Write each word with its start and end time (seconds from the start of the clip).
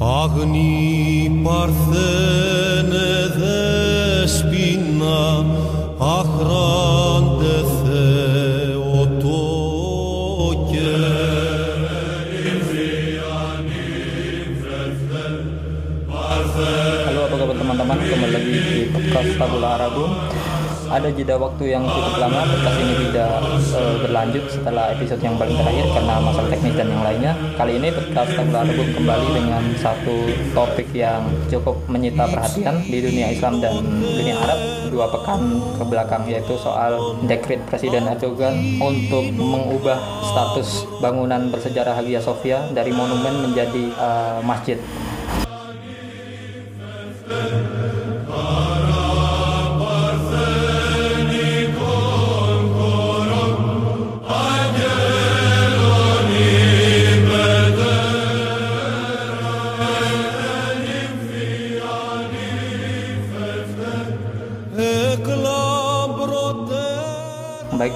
Αγνή 0.00 1.40
παρθένε 1.42 3.08
δεσποινα 3.38 5.44
αχράντε 5.98 7.56
Θεοτόκε. 7.82 9.16
Halo 17.08 17.20
apa 17.26 17.36
kabar 17.40 17.56
teman-teman 17.60 17.98
kembali 17.98 18.32
lagi 18.34 18.50
di 18.50 18.62
podcast 18.94 19.30
Tabula 19.38 19.68
Arabum 19.78 20.10
ada 20.88 21.08
jeda 21.12 21.36
waktu 21.36 21.76
yang 21.76 21.84
cukup 21.84 22.16
lama 22.16 22.48
podcast 22.48 22.78
ini 22.80 22.94
tidak 23.08 23.32
uh, 23.76 23.96
berlanjut 24.00 24.44
setelah 24.48 24.84
episode 24.96 25.20
yang 25.20 25.36
paling 25.36 25.56
terakhir 25.56 25.86
karena 25.92 26.14
masalah 26.20 26.48
teknis 26.48 26.74
dan 26.74 26.88
yang 26.88 27.04
lainnya. 27.04 27.32
Kali 27.60 27.72
ini 27.76 27.88
podcast 27.92 28.32
Arabum 28.38 28.88
kembali 28.96 29.28
dengan 29.36 29.62
satu 29.76 30.16
topik 30.56 30.88
yang 30.96 31.28
cukup 31.52 31.76
menyita 31.86 32.24
perhatian 32.26 32.80
di 32.88 32.98
dunia 33.04 33.30
Islam 33.30 33.60
dan 33.60 33.76
dunia 34.00 34.34
Arab. 34.40 34.60
Dua 34.88 35.06
pekan 35.12 35.60
ke 35.76 35.84
belakang 35.84 36.24
yaitu 36.26 36.56
soal 36.56 37.20
dekret 37.28 37.60
Presiden 37.68 38.08
Erdogan 38.08 38.80
untuk 38.80 39.28
mengubah 39.36 40.00
status 40.24 40.88
bangunan 41.04 41.52
bersejarah 41.52 41.92
Hagia 41.92 42.24
Sophia 42.24 42.64
dari 42.72 42.90
monumen 42.90 43.52
menjadi 43.52 43.92
uh, 44.00 44.40
masjid 44.40 44.80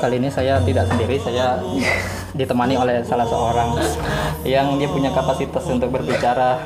kali 0.03 0.19
ini 0.19 0.27
saya 0.27 0.59
tidak 0.67 0.91
sendiri, 0.91 1.15
saya 1.23 1.63
ditemani 2.39 2.75
oleh 2.75 3.07
salah 3.07 3.29
seorang 3.29 3.79
yang 4.43 4.75
dia 4.81 4.91
punya 4.91 5.15
kapasitas 5.15 5.63
untuk 5.71 5.95
berbicara 5.95 6.59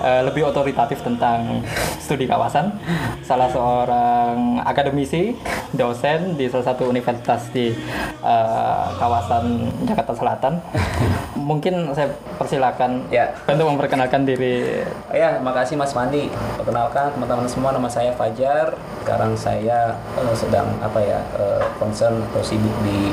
uh, 0.00 0.22
lebih 0.30 0.48
otoritatif 0.48 1.04
tentang 1.04 1.60
studi 2.00 2.24
kawasan. 2.24 2.72
Salah 3.20 3.52
seorang 3.52 4.64
akademisi, 4.64 5.36
dosen 5.76 6.40
di 6.40 6.48
salah 6.48 6.72
satu 6.72 6.88
universitas 6.88 7.52
di 7.52 7.76
uh, 8.24 8.94
kawasan 8.96 9.68
Jakarta 9.84 10.16
Selatan. 10.16 10.54
Mungkin 11.50 11.92
saya 11.92 12.14
persilakan 12.40 13.10
Ya. 13.12 13.36
untuk 13.48 13.68
memperkenalkan 13.68 14.24
diri. 14.24 14.86
Ya, 15.12 15.42
makasih 15.44 15.76
Mas 15.76 15.92
Mandi. 15.92 16.30
Perkenalkan 16.56 17.12
teman-teman 17.12 17.48
semua, 17.50 17.74
nama 17.74 17.90
saya 17.90 18.14
Fajar. 18.14 18.78
Sekarang 19.00 19.32
saya 19.32 19.96
eh, 20.16 20.34
sedang 20.36 20.68
apa 20.84 21.00
ya 21.00 21.18
eh, 21.36 21.64
concern 21.80 22.20
atau 22.30 22.42
sibuk 22.44 22.72
di 22.84 23.10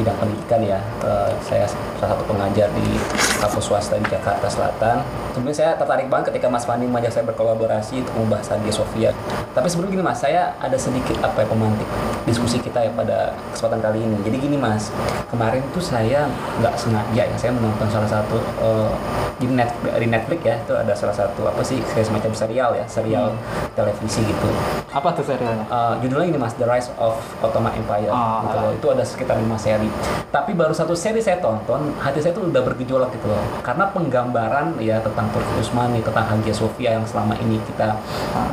bidang 0.00 0.16
pendidikan 0.16 0.60
ya. 0.64 0.80
Eh, 1.04 1.32
saya 1.44 1.64
salah 2.00 2.16
satu 2.16 2.24
pengajar 2.28 2.68
di 2.72 2.96
kampus 3.40 3.64
swasta 3.68 4.00
di 4.00 4.06
Jakarta 4.08 4.48
Selatan. 4.48 5.04
Sebenarnya 5.36 5.56
saya 5.56 5.70
tertarik 5.76 6.08
banget 6.08 6.32
ketika 6.32 6.48
Mas 6.48 6.64
Mandi 6.64 6.88
mengajak 6.88 7.12
saya 7.12 7.24
berkolaborasi 7.28 8.00
untuk 8.00 8.14
membahas 8.16 8.56
Hagia 8.56 8.72
Sophia. 8.72 9.10
Tapi 9.52 9.68
sebelum 9.68 9.92
gini 9.92 10.04
Mas, 10.04 10.20
saya 10.20 10.56
ada 10.60 10.76
sedikit 10.80 11.20
apa 11.20 11.44
ya 11.44 11.46
pemantik 11.48 11.88
diskusi 12.24 12.56
kita 12.60 12.88
ya 12.88 12.90
pada 12.96 13.36
kesempatan 13.52 13.80
kali 13.84 13.98
ini. 14.00 14.16
Jadi 14.24 14.36
gini 14.40 14.56
Mas, 14.56 14.88
kemarin 15.28 15.60
tuh 15.76 15.84
saya 15.84 16.24
nggak 16.60 16.74
sengaja 16.80 17.22
ya 17.28 17.36
saya 17.36 17.52
menonton 17.52 17.88
salah 17.92 18.08
satu 18.08 18.40
eh, 18.40 18.90
di, 19.36 19.46
net, 19.52 19.68
di 19.84 20.08
Netflix 20.08 20.40
ya 20.40 20.56
itu 20.56 20.72
ada 20.72 20.92
salah 20.96 21.12
satu 21.12 21.44
apa 21.44 21.60
sih 21.60 21.76
kayak 21.92 22.06
semacam 22.08 22.32
serial 22.32 22.70
ya 22.72 22.84
serial 22.88 23.36
televisi 23.76 24.24
gitu 24.24 24.48
Apa 24.88 25.12
tuh 25.12 25.28
serialnya? 25.36 25.64
Eh, 25.66 25.94
judulnya 26.02 26.26
ini 26.28 26.38
mas 26.38 26.56
The 26.56 26.64
Rise 26.64 26.90
of 26.96 27.14
Ottoman 27.40 27.72
Empire 27.72 28.08
Ah, 28.08 28.42
gitu 28.44 28.56
loh. 28.56 28.72
itu 28.72 28.86
ada 28.92 29.04
sekitar 29.04 29.36
lima 29.36 29.56
seri. 29.56 29.88
Tapi 30.28 30.52
baru 30.52 30.72
satu 30.72 30.92
seri 30.92 31.20
saya 31.20 31.38
tonton 31.38 31.92
hati 31.96 32.18
saya 32.18 32.32
tuh 32.32 32.48
udah 32.48 32.62
bergejolak 32.64 33.12
gitu 33.12 33.28
loh. 33.28 33.40
Karena 33.60 33.88
penggambaran 33.90 34.76
ya 34.78 34.98
tentang 35.00 35.28
Turki 35.30 35.52
Utsmani 35.56 36.00
tentang 36.00 36.26
Hagia 36.26 36.52
Sophia 36.52 36.96
yang 36.96 37.04
selama 37.04 37.36
ini 37.38 37.60
kita 37.62 37.96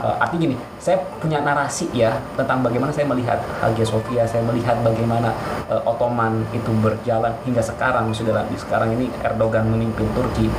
eh, 0.04 0.16
artinya 0.20 0.42
gini 0.44 0.56
saya 0.78 1.00
punya 1.18 1.40
narasi 1.40 1.88
ya 1.96 2.12
tentang 2.36 2.60
bagaimana 2.60 2.92
saya 2.92 3.08
melihat 3.08 3.40
Hagia 3.64 3.88
Sophia 3.88 4.28
saya 4.28 4.44
melihat 4.44 4.76
bagaimana 4.84 5.32
eh, 5.72 5.82
Ottoman 5.88 6.44
itu 6.52 6.70
berjalan 6.84 7.32
hingga 7.48 7.64
sekarang 7.64 8.12
sudah 8.12 8.44
di 8.48 8.58
sekarang 8.60 8.92
ini 8.94 9.08
Erdogan 9.24 9.72
memimpin 9.72 10.08
Turki 10.12 10.52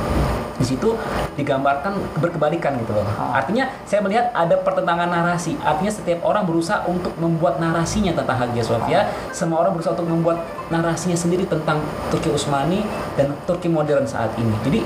di 0.55 0.65
situ 0.65 0.95
digambarkan 1.35 1.99
berkebalikan 2.19 2.79
gitu 2.79 2.95
loh. 2.95 3.03
Artinya 3.35 3.67
saya 3.83 3.99
melihat 3.99 4.31
ada 4.31 4.55
pertentangan 4.55 5.11
narasi. 5.11 5.59
Artinya 5.59 5.91
setiap 5.91 6.23
orang 6.23 6.47
berusaha 6.47 6.87
untuk 6.87 7.11
membuat 7.19 7.59
narasinya 7.59 8.15
tentang 8.15 8.39
Hagia 8.39 8.63
Sophia, 8.63 9.01
semua 9.35 9.67
orang 9.67 9.75
berusaha 9.75 9.91
untuk 9.99 10.07
membuat 10.07 10.47
narasinya 10.71 11.17
sendiri 11.17 11.43
tentang 11.43 11.83
Turki 12.07 12.31
Utsmani 12.31 12.87
dan 13.19 13.35
Turki 13.43 13.67
modern 13.67 14.07
saat 14.07 14.31
ini. 14.39 14.55
Jadi 14.63 14.79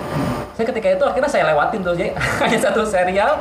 saya 0.58 0.66
ketika 0.76 0.88
itu 0.92 1.04
akhirnya 1.06 1.30
saya 1.30 1.44
lewatin 1.54 1.80
tuh 1.86 1.94
jadi 1.94 2.12
hanya 2.44 2.60
satu 2.60 2.82
serial 2.84 3.40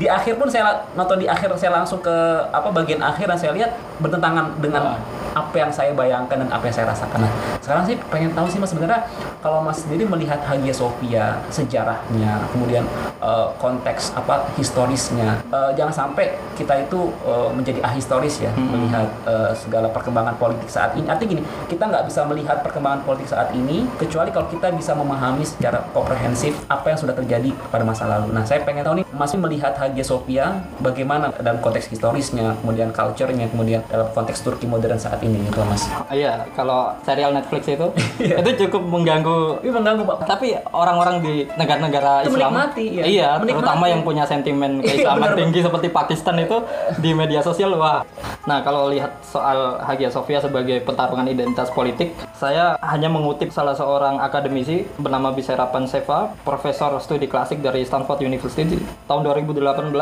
di 0.00 0.08
akhir 0.08 0.40
pun 0.40 0.48
saya 0.48 0.86
nonton 0.96 1.20
di 1.20 1.28
akhir 1.28 1.52
saya 1.60 1.76
langsung 1.76 2.00
ke 2.00 2.16
apa 2.48 2.72
bagian 2.72 3.04
akhir 3.04 3.28
dan 3.28 3.36
saya 3.36 3.52
lihat 3.52 3.76
bertentangan 4.00 4.56
dengan 4.56 4.96
apa 5.32 5.54
yang 5.56 5.70
saya 5.70 5.94
bayangkan 5.94 6.46
dan 6.46 6.50
apa 6.50 6.64
yang 6.66 6.74
saya 6.74 6.86
rasakan. 6.90 7.26
Nah, 7.26 7.32
sekarang 7.62 7.84
sih 7.86 7.96
pengen 8.10 8.30
tahu 8.34 8.46
sih 8.50 8.58
mas 8.58 8.70
sebenarnya 8.74 9.06
kalau 9.40 9.62
mas 9.62 9.78
sendiri 9.82 10.04
melihat 10.06 10.42
Hagia 10.42 10.74
Sophia 10.74 11.38
sejarahnya, 11.52 12.42
kemudian 12.50 12.84
eh, 13.22 13.46
konteks 13.62 14.16
apa 14.18 14.50
historisnya, 14.58 15.38
eh, 15.50 15.70
jangan 15.78 15.94
sampai 15.94 16.34
kita 16.58 16.86
itu 16.86 17.12
eh, 17.24 17.48
menjadi 17.54 17.80
ahistoris 17.84 18.42
ya 18.42 18.50
melihat 18.58 19.08
eh, 19.26 19.52
segala 19.54 19.88
perkembangan 19.92 20.34
politik 20.36 20.66
saat 20.66 20.96
ini. 20.98 21.06
Artinya 21.06 21.38
gini, 21.38 21.42
kita 21.70 21.86
nggak 21.86 22.04
bisa 22.10 22.20
melihat 22.26 22.62
perkembangan 22.64 23.06
politik 23.06 23.28
saat 23.30 23.54
ini 23.54 23.86
kecuali 23.96 24.34
kalau 24.34 24.48
kita 24.50 24.72
bisa 24.74 24.92
memahami 24.96 25.46
secara 25.46 25.84
komprehensif 25.94 26.56
apa 26.66 26.92
yang 26.92 26.98
sudah 26.98 27.14
terjadi 27.14 27.54
pada 27.70 27.84
masa 27.86 28.08
lalu. 28.08 28.34
Nah, 28.34 28.42
saya 28.42 28.64
pengen 28.66 28.82
tahu 28.82 28.94
nih, 29.02 29.06
mas 29.14 29.32
melihat 29.36 29.72
Hagia 29.78 30.04
Sophia 30.04 30.64
bagaimana 30.82 31.30
dalam 31.38 31.62
konteks 31.62 31.88
historisnya, 31.88 32.58
kemudian 32.60 32.90
culture-nya, 32.90 33.46
kemudian 33.48 33.80
dalam 33.86 34.10
konteks 34.10 34.42
Turki 34.42 34.66
modern 34.66 34.98
saat 34.98 35.19
ini 35.22 35.38
gitu 35.44 35.60
mas. 35.62 35.84
Iya, 36.08 36.44
kalau 36.52 36.92
serial 37.00 37.30
Netflix 37.30 37.62
itu 37.66 37.86
Iya. 38.18 38.36
itu 38.42 38.66
cukup 38.66 38.82
mengganggu 38.84 39.60
Ini 39.60 39.72
mengganggu 39.72 40.02
pak. 40.04 40.16
tapi 40.26 40.52
orang-orang 40.68 41.20
di 41.20 41.34
negara-negara 41.54 42.22
Islam 42.22 42.50
menikmati, 42.50 42.86
ya. 42.92 43.04
iya 43.04 43.28
Menikmati. 43.34 43.50
terutama 43.54 43.84
yang 43.86 44.00
punya 44.00 44.24
sentimen 44.24 44.80
keislaman 44.80 45.20
benar, 45.26 45.38
tinggi 45.38 45.60
seperti 45.60 45.88
Pakistan 45.88 46.36
itu 46.38 46.56
di 46.96 47.10
media 47.10 47.40
sosial 47.40 47.72
wah 47.72 48.02
nah 48.40 48.60
kalau 48.60 48.88
lihat 48.88 49.20
soal 49.22 49.58
Hagia 49.80 50.08
Sophia 50.08 50.38
sebagai 50.38 50.80
pertarungan 50.80 51.26
identitas 51.26 51.68
politik 51.68 52.10
saya 52.32 52.74
hanya 52.82 53.06
mengutip 53.06 53.50
salah 53.50 53.72
seorang 53.72 54.16
akademisi 54.18 54.88
bernama 54.96 55.30
Bisera 55.30 55.66
Panseva 55.66 56.32
profesor 56.40 56.96
studi 56.98 57.24
klasik 57.24 57.60
dari 57.60 57.82
Stanford 57.82 58.20
University 58.20 58.80
tahun 59.04 59.22
2018 59.22 59.60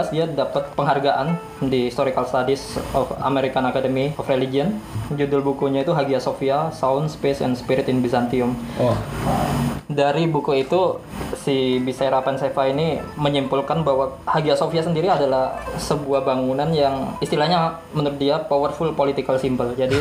dia 0.08 0.24
dapat 0.26 0.70
penghargaan 0.72 1.34
di 1.62 1.88
Historical 1.88 2.24
Studies 2.24 2.62
of 2.92 3.10
American 3.20 3.64
Academy 3.64 4.14
of 4.14 4.24
Religion 4.24 4.78
judul 5.14 5.40
bukunya 5.40 5.86
itu 5.86 5.92
Hagia 5.96 6.20
Sophia 6.20 6.68
Sound 6.74 7.08
Space 7.08 7.40
and 7.40 7.56
Spirit 7.56 7.88
in 7.88 8.04
Byzantium 8.04 8.52
Oh, 8.76 8.96
dari 9.88 10.28
buku 10.28 10.68
itu 10.68 11.00
si 11.40 11.80
Bisera 11.80 12.20
Panseva 12.20 12.68
ini 12.68 13.00
menyimpulkan 13.16 13.80
bahwa 13.80 14.20
Hagia 14.28 14.52
Sophia 14.52 14.84
sendiri 14.84 15.08
adalah 15.08 15.64
sebuah 15.80 16.28
bangunan 16.28 16.68
yang 16.76 17.16
istilahnya 17.24 17.80
menurut 17.96 18.20
dia 18.20 18.36
powerful 18.36 18.92
political 18.92 19.40
symbol. 19.40 19.72
Jadi 19.72 19.96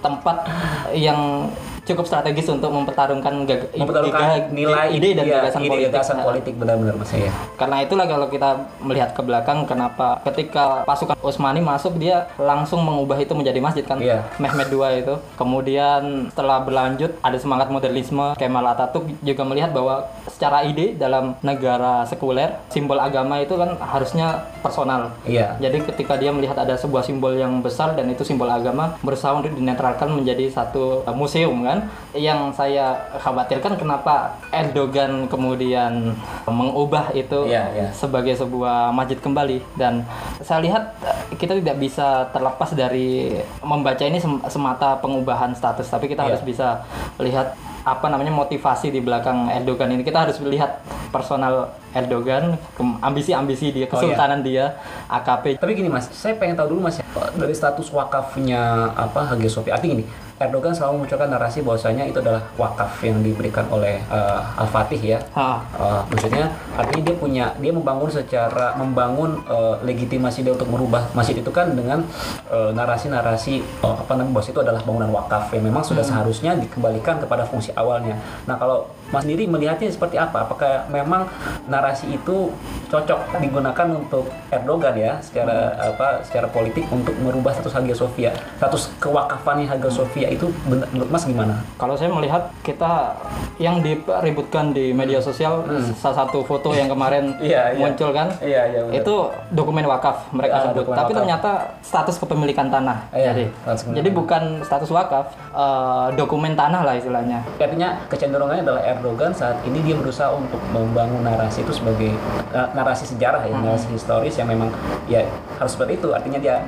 tempat 0.00 0.48
yang 0.96 1.52
cukup 1.82 2.04
strategis 2.04 2.46
untuk 2.46 2.70
mempertarungkan 2.70 3.42
gag- 3.42 3.74
mempertaruhkan 3.74 4.22
ide- 4.22 4.48
nilai 4.52 4.86
ide 4.88 5.08
dan 5.12 5.24
iya, 5.24 5.34
gagasan 5.40 5.60
ide, 5.60 5.68
politik. 5.68 5.90
gagasan 5.90 6.14
Nah, 6.14 6.24
politik 6.24 6.54
benar-benar 6.54 6.94
mas 6.94 7.10
ya. 7.10 7.32
karena 7.54 7.76
itulah 7.80 8.06
kalau 8.06 8.26
kita 8.26 8.50
melihat 8.78 9.10
ke 9.10 9.20
belakang 9.20 9.58
kenapa 9.64 10.06
ketika 10.24 10.64
pasukan 10.82 11.18
Utsmani 11.18 11.58
masuk 11.58 11.96
dia 11.96 12.30
langsung 12.36 12.80
mengubah 12.80 13.16
itu 13.16 13.32
menjadi 13.32 13.58
masjid 13.58 13.82
kan 13.82 13.98
Iya. 13.98 14.22
Mehmed 14.36 14.68
II 14.68 14.82
itu. 14.96 15.14
Kemudian 15.36 16.02
setelah 16.28 16.58
berlanjut 16.60 17.18
ada 17.18 17.34
semangat 17.34 17.68
modernisme 17.68 18.34
Kemal 18.34 18.64
Atatürk 18.64 19.06
juga 19.20 19.42
melihat 19.42 19.70
bahwa 19.70 19.94
secara 20.26 20.62
ide 20.62 20.94
dalam 20.94 21.34
negara 21.40 22.02
sekuler 22.04 22.62
simbol 22.68 22.98
agama 22.98 23.38
itu 23.38 23.54
kan 23.54 23.74
harusnya 23.76 24.28
personal. 24.58 25.12
Iya. 25.24 25.58
Jadi 25.58 25.82
ketika 25.84 26.14
dia 26.14 26.30
melihat 26.30 26.56
ada 26.56 26.74
sebuah 26.74 27.02
simbol 27.02 27.32
yang 27.32 27.58
besar 27.58 27.92
dan 27.92 28.06
itu 28.06 28.22
simbol 28.22 28.48
agama 28.48 28.96
berusaha 29.00 29.32
untuk 29.32 29.52
dinetralkan 29.52 30.08
menjadi 30.10 30.46
satu 30.48 31.02
uh, 31.02 31.12
museum 31.12 31.54
kan. 31.60 31.71
Yang 32.12 32.52
saya 32.52 32.86
khawatirkan 33.16 33.72
kenapa 33.74 34.14
Erdogan 34.50 35.24
kemudian 35.26 36.12
mengubah 36.44 37.08
itu 37.12 37.46
Iya, 37.46 37.64
iya. 37.72 37.88
sebagai 37.90 38.34
sebuah 38.34 38.90
masjid 38.90 39.16
kembali 39.16 39.62
dan 39.74 40.04
saya 40.38 40.60
lihat 40.60 40.82
uh, 41.00 41.16
kita 41.32 41.56
tidak 41.56 41.76
bisa 41.78 42.28
terlepas 42.28 42.72
dari 42.72 43.32
membaca 43.60 44.02
ini 44.02 44.18
sem- 44.18 44.42
semata 44.46 44.98
pengubahan 44.98 45.52
status 45.52 45.86
tapi 45.86 46.06
kita 46.06 46.22
Iya. 46.22 46.28
harus 46.28 46.42
bisa 46.42 46.84
lihat 47.16 47.54
apa 47.82 48.06
namanya 48.06 48.30
motivasi 48.30 48.88
di 48.88 49.00
belakang 49.00 49.50
Erdogan 49.50 49.90
ini 49.90 50.02
kita 50.02 50.22
harus 50.22 50.38
lihat 50.38 50.78
personal 51.10 51.74
Erdogan 51.90 52.54
ambisi-ambisi 53.00 53.68
dia 53.70 53.86
kesultanan 53.86 54.38
dia 54.40 54.78
AKP 55.08 55.58
Tapi 55.58 55.72
gini 55.74 55.90
mas, 55.90 56.06
saya 56.08 56.38
pengen 56.38 56.54
tahu 56.54 56.72
dulu 56.72 56.86
mas 56.86 56.96
ya, 56.96 57.04
dari 57.34 57.50
status 57.50 57.90
wakafnya 57.90 58.62
apa 58.94 59.26
Hagia 59.26 59.50
Sophia. 59.50 59.74
Artinya 59.74 59.98
gini, 59.98 60.06
Erdogan 60.42 60.74
selalu 60.74 61.02
memunculkan 61.02 61.30
narasi 61.30 61.62
bahwasanya 61.62 62.04
itu 62.10 62.18
adalah 62.18 62.42
wakaf 62.58 62.98
yang 63.06 63.22
diberikan 63.22 63.64
oleh 63.70 64.02
eh, 64.02 64.60
Al-Fatih 64.60 65.00
ya. 65.00 65.18
Ha, 65.38 65.62
Eh, 65.72 66.02
maksudnya 66.12 66.44
artinya 66.78 67.02
dia 67.10 67.16
punya 67.16 67.44
dia 67.58 67.72
membangun 67.72 68.10
secara 68.12 68.76
membangun 68.76 69.40
eh, 69.46 69.74
legitimasi 69.82 70.44
dia 70.46 70.52
untuk 70.54 70.68
merubah 70.68 71.08
masjid 71.12 71.36
itu 71.38 71.50
kan 71.50 71.72
dengan 71.72 72.04
narasi-narasi 72.52 73.54
eh, 73.62 73.96
apa 74.02 74.12
namanya 74.16 74.40
bahwa 74.40 74.50
itu 74.52 74.60
adalah 74.60 74.80
bangunan 74.84 75.10
wakaf 75.12 75.52
yang 75.52 75.64
memang 75.64 75.84
sudah 75.84 76.04
seharusnya 76.04 76.56
dikembalikan 76.56 77.20
kepada 77.20 77.44
fungsi 77.48 77.72
awalnya. 77.76 78.16
Nah 78.44 78.56
kalau 78.56 78.88
Mas 79.12 79.28
sendiri 79.28 79.44
melihatnya 79.44 79.92
seperti 79.92 80.16
apa? 80.16 80.48
Apakah 80.48 80.88
memang 80.88 81.28
narasi 81.68 82.16
itu 82.16 82.48
cocok 82.88 83.44
digunakan 83.44 83.84
untuk 83.92 84.32
Erdogan 84.48 84.96
ya 84.96 85.20
secara 85.20 85.76
apa 85.76 86.24
secara 86.24 86.48
politik 86.48 86.88
untuk 86.88 87.12
merubah 87.20 87.52
status 87.52 87.76
Hagia 87.76 87.92
Sophia, 87.92 88.32
status 88.56 88.88
kewakafannya 88.96 89.68
Hagia 89.68 89.92
Sophia 89.92 90.31
itu 90.32 90.46
menurut 90.64 91.08
Mas 91.08 91.24
gimana? 91.24 91.60
kalau 91.74 91.94
saya 91.94 92.08
melihat 92.08 92.50
kita 92.62 93.14
yang 93.56 93.78
diributkan 93.78 94.70
di 94.70 94.90
media 94.90 95.18
sosial 95.18 95.62
salah 95.94 96.24
satu 96.24 96.42
foto 96.42 96.72
yang 96.72 96.86
kemarin 96.86 97.24
Hmm. 97.32 97.44
Iya, 97.44 97.62
iya. 97.70 97.78
muncul 97.78 98.10
kan 98.10 98.28
Iya 98.38 98.62
iya 98.66 98.80
benar. 98.82 98.98
itu 98.98 99.14
dokumen 99.50 99.84
wakaf 99.84 100.26
mereka 100.30 100.54
Ah, 100.54 100.62
sebut 100.64 100.84
tapi 100.86 100.94
wakaf. 101.04 101.14
ternyata 101.14 101.50
status 101.80 102.16
kepemilikan 102.16 102.66
tanah 102.66 102.98
Iya, 103.10 103.30
jadi 103.30 103.44
jadi 103.92 104.08
bukan 104.10 104.42
status 104.62 104.88
wakaf 104.88 105.26
eh, 105.48 106.06
dokumen 106.14 106.52
tanah 106.52 106.82
lah 106.82 106.94
istilahnya 106.94 107.44
Artinya 107.56 108.00
kecenderungannya 108.06 108.62
adalah 108.62 108.82
Erdogan 108.82 109.30
saat 109.30 109.60
ini 109.62 109.80
dia 109.80 109.94
berusaha 109.94 110.30
untuk 110.30 110.58
membangun 110.68 111.22
narasi 111.22 111.60
itu 111.60 111.72
sebagai 111.72 112.10
eh, 112.50 112.68
narasi 112.72 113.04
sejarah 113.06 113.42
ya, 113.42 113.54
narasi 113.54 113.90
historis 113.90 114.34
yang 114.34 114.48
memang 114.48 114.68
ya 115.06 115.22
harus 115.56 115.72
seperti 115.72 115.96
itu. 115.96 116.08
Artinya 116.10 116.38
dia 116.38 116.60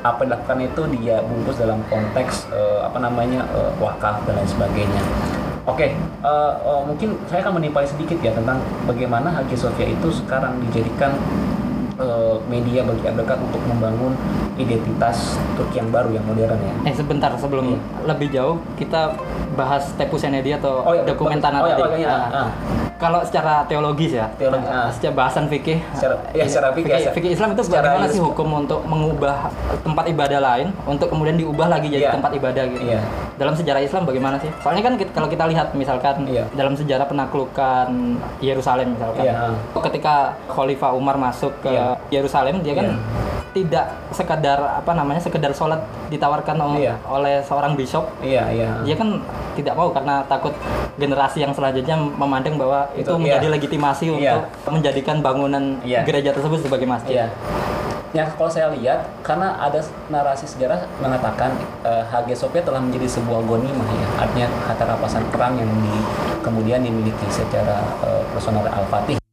apa 0.00 0.20
yang 0.20 0.28
dilakukan 0.30 0.58
itu 0.62 0.82
dia 0.96 1.16
bungkus 1.20 1.56
dalam 1.56 1.80
konteks 1.86 2.48
eh, 2.50 2.80
apa 2.80 2.96
namanya 2.96 3.09
eh, 3.18 3.72
wakaf 3.80 4.22
dan 4.28 4.38
lain 4.38 4.48
sebagainya. 4.48 5.02
Oke, 5.68 5.92
eh, 5.92 6.52
eh, 6.56 6.82
mungkin 6.88 7.14
saya 7.28 7.44
akan 7.44 7.60
menimpali 7.60 7.86
sedikit 7.86 8.18
ya 8.24 8.32
tentang 8.32 8.58
bagaimana 8.88 9.30
Hagia 9.30 9.58
Sophia 9.58 9.86
itu 9.86 10.08
sekarang 10.10 10.58
dijadikan 10.68 11.14
eh, 12.00 12.36
media 12.46 12.80
bagi 12.82 13.02
Erdogan 13.04 13.38
untuk 13.42 13.62
membangun 13.62 14.12
identitas 14.56 15.16
Turki 15.54 15.78
yang 15.78 15.88
baru 15.88 16.10
yang 16.10 16.24
modern 16.24 16.56
ya. 16.56 16.72
eh 16.84 16.94
sebentar 16.94 17.32
sebelum 17.34 17.76
lebih 18.02 18.28
jauh 18.30 18.56
kita 18.74 19.14
bahas 19.52 19.92
Tepus 19.94 20.20
Senedi 20.20 20.52
atau 20.52 20.80
Oh 20.82 20.92
iya, 20.92 21.02
dokumen 21.02 21.38
tanah 21.38 21.60
Oh 21.60 21.66
iya, 21.66 21.76
tadi 21.76 21.84
oh 21.86 21.98
iya, 21.98 22.08
Nah, 22.10 22.28
ah. 22.30 22.48
kalau 22.96 23.20
secara 23.20 23.64
teologis 23.64 24.12
ya 24.12 24.26
Teologi, 24.34 24.62
eh, 24.62 24.72
ah. 24.72 24.88
secara 24.88 25.14
bahasan 25.14 25.44
fikih 25.46 25.78
Secara- 25.92 26.20
ya, 26.30 26.44
secara 26.44 26.68
fikih, 26.72 26.90
fikih, 26.90 27.02
ya. 27.02 27.12
fikih 27.12 27.30
Islam 27.32 27.48
itu 27.52 27.62
Secara 27.62 27.82
bagaimana 27.90 28.06
sih 28.08 28.22
hukum 28.22 28.48
untuk 28.58 28.80
mengubah 28.84 29.36
tempat 29.80 30.04
ibadah 30.06 30.40
lain 30.40 30.66
untuk 30.84 31.08
kemudian 31.08 31.36
diubah 31.36 31.68
lagi 31.68 31.88
jadi 31.88 32.04
Iya. 32.06 32.12
tempat 32.12 32.30
ibadah 32.32 32.64
gitu 32.66 32.84
Iya. 32.86 33.00
Dalam 33.40 33.56
sejarah 33.56 33.80
Islam 33.80 34.04
bagaimana 34.04 34.36
sih 34.36 34.52
soalnya 34.60 34.84
kan 34.84 34.94
kita- 34.94 35.16
kalau 35.16 35.24
kita 35.26 35.48
lihat 35.48 35.72
misalkan 35.72 36.28
Iya. 36.28 36.44
dalam 36.52 36.76
sejarah 36.76 37.08
penaklukan 37.08 37.88
Yerusalem 38.38 38.92
misalkan 38.92 39.24
Iya. 39.24 39.56
ketika 39.80 40.36
Khalifah 40.46 40.92
Umar 40.92 41.16
masuk 41.16 41.56
ke 41.64 41.72
Iya. 41.72 41.96
Yerusalem 42.12 42.60
dia 42.60 42.76
kan 42.76 42.92
Iya. 42.92 43.00
tidak 43.50 43.86
sekedar 44.12 44.60
apa 44.60 44.92
namanya 44.92 45.18
sekedar 45.18 45.50
sholat 45.50 45.80
ditawarkan 46.06 46.54
oleh, 46.60 46.86
Iya. 46.86 46.94
oleh 47.02 47.40
seorang 47.42 47.74
bishop 47.74 48.06
Iya, 48.20 48.44
iya. 48.52 48.70
dia 48.84 48.94
kan 48.94 49.18
tidak 49.56 49.74
mau 49.74 49.88
karena 49.88 50.20
takut 50.28 50.52
generasi 50.94 51.40
yang 51.40 51.50
selanjutnya 51.50 51.96
memandang 51.96 52.54
bahwa 52.54 52.86
itu, 52.92 53.08
Itu, 53.08 53.16
menjadi 53.16 53.48
iya. 53.48 53.54
legitimasi 53.56 54.04
Iya. 54.06 54.36
untuk 54.36 54.42
menjadikan 54.70 55.16
bangunan 55.18 55.80
Iya. 55.80 56.04
gereja 56.04 56.30
tersebut 56.30 56.60
sebagai 56.60 56.84
masjid. 56.86 57.26
Ya 58.10 58.26
kalau 58.26 58.50
saya 58.50 58.74
lihat 58.74 59.06
karena 59.22 59.54
ada 59.62 59.78
narasi 60.10 60.42
sejarah 60.42 60.82
mengatakan 60.98 61.54
eh, 61.86 62.02
Hagia 62.10 62.34
Sophia 62.34 62.58
telah 62.58 62.82
menjadi 62.82 63.06
sebuah 63.06 63.46
gonimah 63.46 63.86
ya, 63.86 64.08
artinya 64.18 64.48
harta 64.66 64.82
rampasan 64.82 65.22
perang 65.30 65.54
yang 65.54 65.70
di, 65.70 65.94
kemudian 66.42 66.82
dimiliki 66.82 67.26
secara 67.30 67.78
eh, 68.02 68.22
personal 68.34 68.66
Al-Fatih. 68.66 69.29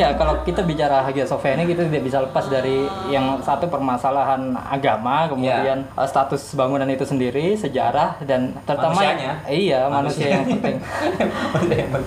Iya 0.00 0.16
kalau 0.16 0.40
kita 0.40 0.64
bicara 0.64 1.04
Hagia 1.04 1.22
Sophia 1.22 1.52
ini 1.52 1.68
kita 1.68 1.84
tidak 1.84 2.00
bisa 2.02 2.18
lepas 2.18 2.48
dari 2.48 2.80
yang 3.06 3.36
satu 3.38 3.68
permasalahan 3.68 4.40
agama, 4.56 5.28
kemudian 5.28 5.84
Iya. 5.84 5.92
eh, 5.94 6.08
status 6.08 6.54
bangunan 6.54 6.88
itu 6.88 7.04
sendiri, 7.04 7.52
sejarah 7.54 8.16
dan 8.22 8.56
terutama 8.64 8.96
Manusianya. 8.96 9.32
iya 9.46 9.80
manusia 9.86 10.26
yang 10.34 10.44
penting. 10.48 10.76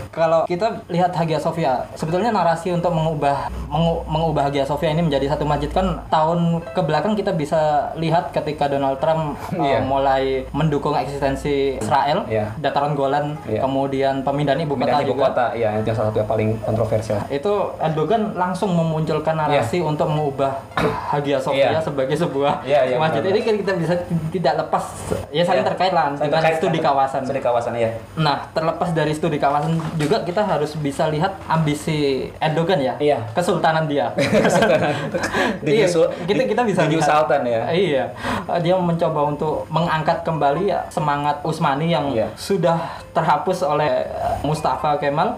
Kalau 0.09 0.45
kita 0.45 0.81
lihat 0.87 1.11
Hagia 1.11 1.37
Sophia, 1.37 1.85
sebetulnya 1.93 2.31
narasi 2.31 2.71
untuk 2.71 2.89
mengubah 2.89 3.45
mengu- 3.67 4.01
mengubah 4.05 4.47
Hagia 4.47 4.63
Sophia 4.63 4.89
ini 4.89 5.03
menjadi 5.03 5.29
satu 5.29 5.43
masjid 5.43 5.69
kan 5.69 5.85
tahun 6.07 6.39
ke 6.67 6.81
belakang 6.81 7.13
kita 7.13 7.29
bisa 7.31 7.61
lihat 7.95 8.29
ketika 8.31 8.65
Donald 8.67 8.97
Trump 8.97 9.37
uh, 9.51 9.61
Iya. 9.63 9.79
mulai 9.81 10.23
mendukung 10.51 10.93
eksistensi 10.93 11.77
Israel, 11.77 12.25
Iya. 12.25 12.57
dataran 12.57 12.93
Golan, 12.93 13.37
Iya. 13.43 13.61
kemudian 13.61 14.21
pemindahan 14.21 14.57
ibu 14.59 14.73
kota 14.73 14.81
Pemindahan 14.83 15.03
ibu 15.03 15.13
juga. 15.13 15.23
kota, 15.27 15.45
ya 15.53 15.69
itu 15.75 15.89
salah 15.91 16.09
satu 16.09 16.17
yang 16.19 16.29
paling 16.29 16.49
kontroversial. 16.59 17.19
Itu 17.29 17.53
Erdogan 17.83 18.31
langsung 18.33 18.71
memunculkan 18.71 19.35
narasi 19.35 19.83
untuk 19.83 20.07
mengubah 20.07 20.55
Hagia 21.11 21.35
Sophia 21.37 21.75
Iya. 21.75 21.79
sebagai 21.79 22.15
sebuah 22.15 22.63
Iya, 22.63 22.79
iya, 22.87 22.95
masjid. 22.95 23.19
benar, 23.19 23.35
Ini 23.35 23.39
kan 23.43 23.55
kita 23.59 23.73
bisa 23.75 23.93
tidak 24.31 24.53
lepas 24.63 24.85
ya 25.29 25.43
saling 25.43 25.61
Iya. 25.61 25.69
terkait 25.69 25.91
lah 25.91 26.05
Saling 26.09 26.23
dengan 26.23 26.39
terkait, 26.39 26.57
studi 26.57 26.79
kan? 26.79 26.85
kawasan. 26.89 27.21
Studi 27.23 27.41
kawasan 27.41 27.73
ya. 27.75 27.89
Nah, 28.15 28.47
terlepas 28.49 28.89
dari 28.91 29.11
studi 29.11 29.35
kawasan 29.35 29.75
juga 29.95 30.23
kita 30.23 30.41
harus 30.41 30.71
bisa 30.75 31.07
lihat 31.07 31.35
ambisi 31.45 32.31
Erdogan 32.39 32.79
ya. 32.79 32.93
Iya. 32.97 33.19
Kesultanan 33.33 33.85
dia. 33.85 34.15
Di 35.63 35.83
Iya, 35.83 35.87
kita 36.23 36.43
kita 36.45 36.61
bisa 36.63 36.87
di. 36.87 36.95
Sultan 37.03 37.43
ya. 37.43 37.67
Iya. 37.67 38.03
Dia 38.59 38.75
mencoba 38.75 39.27
untuk 39.27 39.67
mengangkat 39.67 40.23
kembali 40.23 40.63
ya 40.65 40.87
semangat 40.87 41.43
Utsmani 41.43 41.89
yang 41.89 42.09
Iya. 42.09 42.31
sudah 42.33 42.79
terhapus 43.13 43.61
oleh 43.61 44.09
uh, 44.09 44.41
Mustafa 44.41 44.97
Kemal 44.97 45.37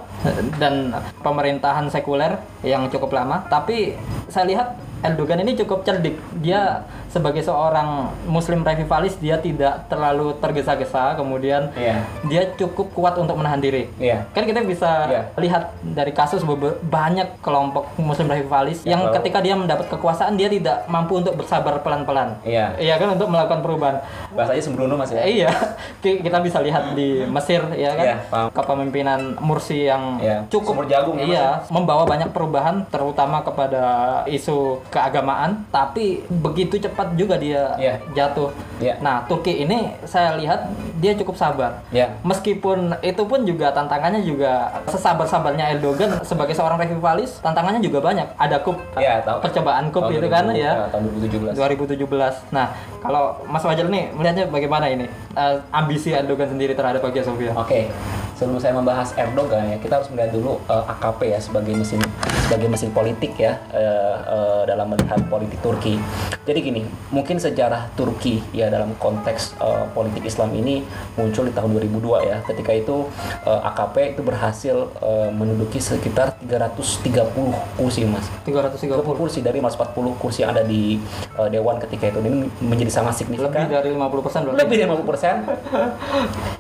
dan 0.58 0.96
pemerintahan 1.22 1.92
sekuler 1.92 2.40
yang 2.64 2.88
cukup 2.88 3.12
lama. 3.14 3.44
Tapi 3.52 3.94
saya 4.32 4.48
lihat 4.48 4.68
Erdogan 5.06 5.40
ini 5.40 5.54
cukup 5.56 5.82
cerdik. 5.82 6.18
Dia 6.36 6.82
sebagai 7.08 7.40
seorang 7.40 8.12
Muslim 8.26 8.60
revivalis 8.60 9.16
dia 9.16 9.38
tidak 9.38 9.88
terlalu 9.88 10.36
tergesa-gesa. 10.38 11.16
Kemudian 11.16 11.72
Iya. 11.72 12.04
dia 12.24 12.42
cukup 12.56 12.92
kuat 12.92 13.16
untuk 13.16 13.38
menahan 13.38 13.60
diri. 13.60 13.88
Iya. 13.96 14.26
Kan 14.32 14.44
kita 14.44 14.62
bisa 14.62 14.92
Iya. 15.06 15.22
lihat 15.38 15.64
dari 15.82 16.12
kasus 16.12 16.42
banyak 16.82 17.40
kelompok 17.40 17.94
Muslim 17.96 18.28
revivalis 18.28 18.82
Ya, 18.82 18.94
yang 18.94 19.08
kalau- 19.08 19.16
ketika 19.16 19.40
dia 19.40 19.56
mendapat 19.56 19.88
kekuasaan 19.88 20.36
dia 20.36 20.48
tidak 20.48 20.84
mampu 20.86 21.18
untuk 21.18 21.36
bersabar 21.36 21.80
pelan-pelan. 21.80 22.36
Iya. 22.42 22.76
Iya 22.76 22.96
kan 22.98 23.14
untuk 23.14 23.30
melakukan 23.30 23.62
perubahan. 23.62 23.98
Bahasanya 24.34 24.62
sembrono 24.62 24.96
Mas 24.96 25.12
ya. 25.12 25.22
Eh, 25.22 25.40
iya, 25.40 25.50
Ki- 26.04 26.20
kita 26.20 26.40
bisa 26.40 26.60
lihat 26.60 26.94
di 26.94 27.24
Mesir 27.26 27.62
ya 27.72 27.92
kan 27.94 28.06
Iya, 28.06 28.18
paham. 28.28 28.48
kepemimpinan 28.52 29.20
Mursi 29.40 29.86
yang 29.86 30.18
Iya, 30.20 30.44
cukup 30.48 30.76
sumur 30.76 30.88
jagung 30.88 31.16
ya, 31.18 31.26
iya 31.26 31.46
membawa 31.70 32.04
banyak 32.04 32.30
perubahan 32.30 32.84
terutama 32.88 33.42
kepada 33.42 33.84
isu 34.26 34.82
keagamaan 34.96 35.68
tapi 35.68 36.06
begitu 36.32 36.80
cepat 36.80 37.12
juga 37.14 37.36
dia 37.36 37.76
Iya. 37.76 38.00
jatuh. 38.16 38.56
Iya. 38.78 38.96
Nah 39.00 39.28
Turki 39.28 39.60
ini 39.60 39.92
saya 40.04 40.34
lihat 40.34 40.72
dia 40.96 41.12
cukup 41.14 41.36
sabar. 41.36 41.84
Iya. 41.92 42.16
Meskipun 42.22 42.96
itu 43.02 43.24
pun 43.24 43.44
juga 43.44 43.70
tantangannya 43.70 44.24
juga 44.24 44.72
sesabar-sabarnya 44.88 45.76
Erdogan 45.76 46.24
sebagai 46.24 46.56
seorang 46.56 46.80
revivalis 46.80 47.38
tantangannya 47.40 47.84
juga 47.84 48.00
banyak. 48.00 48.28
Ada 48.36 48.64
kup 48.64 48.80
Iya, 48.96 49.20
tahu. 49.22 49.44
percobaan 49.44 49.92
kup 49.92 50.08
Tahun 50.08 50.16
itu 50.16 50.28
kan 50.28 50.44
2000, 50.48 50.56
ya. 50.58 50.72
Tahun 50.88 51.04
2017. 51.04 51.52
2017. 51.54 52.34
Nah, 52.50 52.72
kalau 52.98 53.24
Mas 53.46 53.62
Fajar 53.62 53.86
nih 53.86 54.10
melihatnya 54.10 54.48
bagaimana 54.48 54.88
ini 54.88 55.06
Eh, 55.36 55.60
ambisi 55.70 56.16
Erdogan 56.16 56.48
sendiri 56.48 56.72
terhadap 56.72 57.04
Hagia 57.04 57.20
Sophia? 57.20 57.52
Oke, 57.52 57.92
sebelum 58.36 58.60
saya 58.60 58.76
membahas 58.76 59.16
Erdogan 59.16 59.72
ya, 59.72 59.78
kita 59.80 60.04
harus 60.04 60.12
melihat 60.12 60.36
dulu 60.36 60.60
eh, 60.68 60.92
AKP 60.92 61.20
ya 61.32 61.40
sebagai 61.40 61.74
mesin 61.74 62.04
sebagai 62.46 62.68
mesin 62.70 62.92
politik 62.92 63.34
ya 63.40 63.58
eh, 63.72 64.18
eh, 64.28 64.62
dalam 64.68 64.92
melihat 64.92 65.20
politik 65.32 65.60
Turki. 65.64 65.98
Jadi 66.46 66.60
gini, 66.62 66.82
mungkin 67.10 67.42
sejarah 67.42 67.90
Turki 67.96 68.44
ya 68.52 68.68
dalam 68.68 68.94
konteks 69.00 69.56
eh, 69.58 69.86
politik 69.96 70.28
Islam 70.28 70.52
ini 70.54 70.84
muncul 71.16 71.48
di 71.48 71.54
tahun 71.56 71.72
2002 71.80 72.30
ya. 72.30 72.38
Ketika 72.44 72.72
itu 72.76 73.08
eh, 73.48 73.70
AKP 73.72 74.20
itu 74.20 74.22
berhasil 74.22 74.76
eh, 75.00 75.30
menduduki 75.32 75.80
sekitar 75.80 76.36
330 76.44 77.32
kursi 77.80 78.04
Mas. 78.06 78.28
330 78.44 79.06
30 79.06 79.22
kursi 79.22 79.40
dari 79.46 79.62
140 79.62 80.22
kursi 80.22 80.42
yang 80.42 80.52
ada 80.54 80.64
di 80.66 80.98
eh, 81.38 81.50
dewan 81.50 81.78
ketika 81.78 82.10
itu 82.10 82.20
ini 82.26 82.50
menjadi 82.60 82.92
sangat 82.92 83.22
signifikan 83.22 83.70
lebih 83.70 83.78
dari 83.78 83.90
50 83.94 84.26
persen 84.26 84.40
lebih 84.50 84.76
dari 84.82 84.88
50 84.90 85.06
persen 85.10 85.36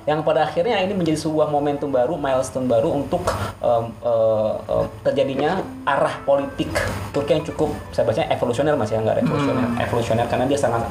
yang 0.10 0.20
pada 0.22 0.46
akhirnya 0.46 0.78
ini 0.86 0.94
menjadi 0.94 1.18
sebuah 1.18 1.50
momentum 1.66 1.90
baru 1.90 2.14
milestone 2.14 2.70
baru 2.70 2.94
untuk 2.94 3.26
em, 3.58 3.90
eh, 4.06 4.54
eh, 4.70 4.86
terjadinya 5.02 5.66
arah 5.90 6.22
politik. 6.22 6.70
Turki 7.10 7.42
yang 7.42 7.42
cukup 7.42 7.74
saya 7.90 8.06
bacanya 8.06 8.30
evolusioner 8.30 8.78
mas 8.78 8.94
ya 8.94 9.02
nggak 9.02 9.26
revolusioner. 9.26 9.66
Evolusioner 9.82 10.26
karena 10.30 10.46
dia 10.46 10.60
sangat 10.62 10.86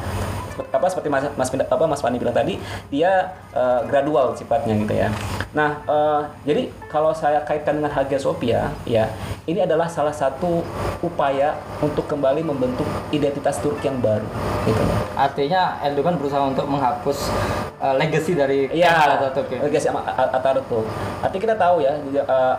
apa 0.55 0.87
seperti 0.87 1.09
mas 1.11 1.27
mas 1.35 1.49
apa 1.51 1.85
mas 1.87 2.01
Fani 2.01 2.19
bilang 2.19 2.37
tadi 2.37 2.59
dia 2.93 3.35
eh, 3.55 3.81
gradual 3.89 4.35
sifatnya 4.39 4.75
gitu 4.79 4.95
ya 4.95 5.09
nah 5.55 5.81
eh, 5.87 6.23
jadi 6.47 6.63
kalau 6.89 7.11
saya 7.11 7.43
kaitkan 7.43 7.79
dengan 7.79 7.91
Hagia 7.91 8.19
Sophia 8.21 8.71
ya 8.87 9.11
ini 9.45 9.63
adalah 9.63 9.91
salah 9.91 10.15
satu 10.15 10.63
upaya 11.03 11.59
untuk 11.83 12.07
kembali 12.07 12.47
membentuk 12.47 12.87
identitas 13.11 13.59
Turki 13.59 13.91
yang 13.91 13.99
baru 13.99 14.27
gitu 14.65 14.83
artinya 15.15 15.79
Erdogan 15.83 16.17
berusaha 16.17 16.43
untuk 16.47 16.67
menghapus 16.71 17.31
uh, 17.85 17.95
legacy 17.97 18.33
dari 18.33 18.67
Iya, 18.73 19.17
Atatürk 19.17 19.49
ya. 19.53 19.61
Legacy 19.65 19.89
Atatürk. 19.93 20.87
Artinya 21.21 21.43
kita 21.45 21.57
tahu 21.57 21.77
ya, 21.85 21.93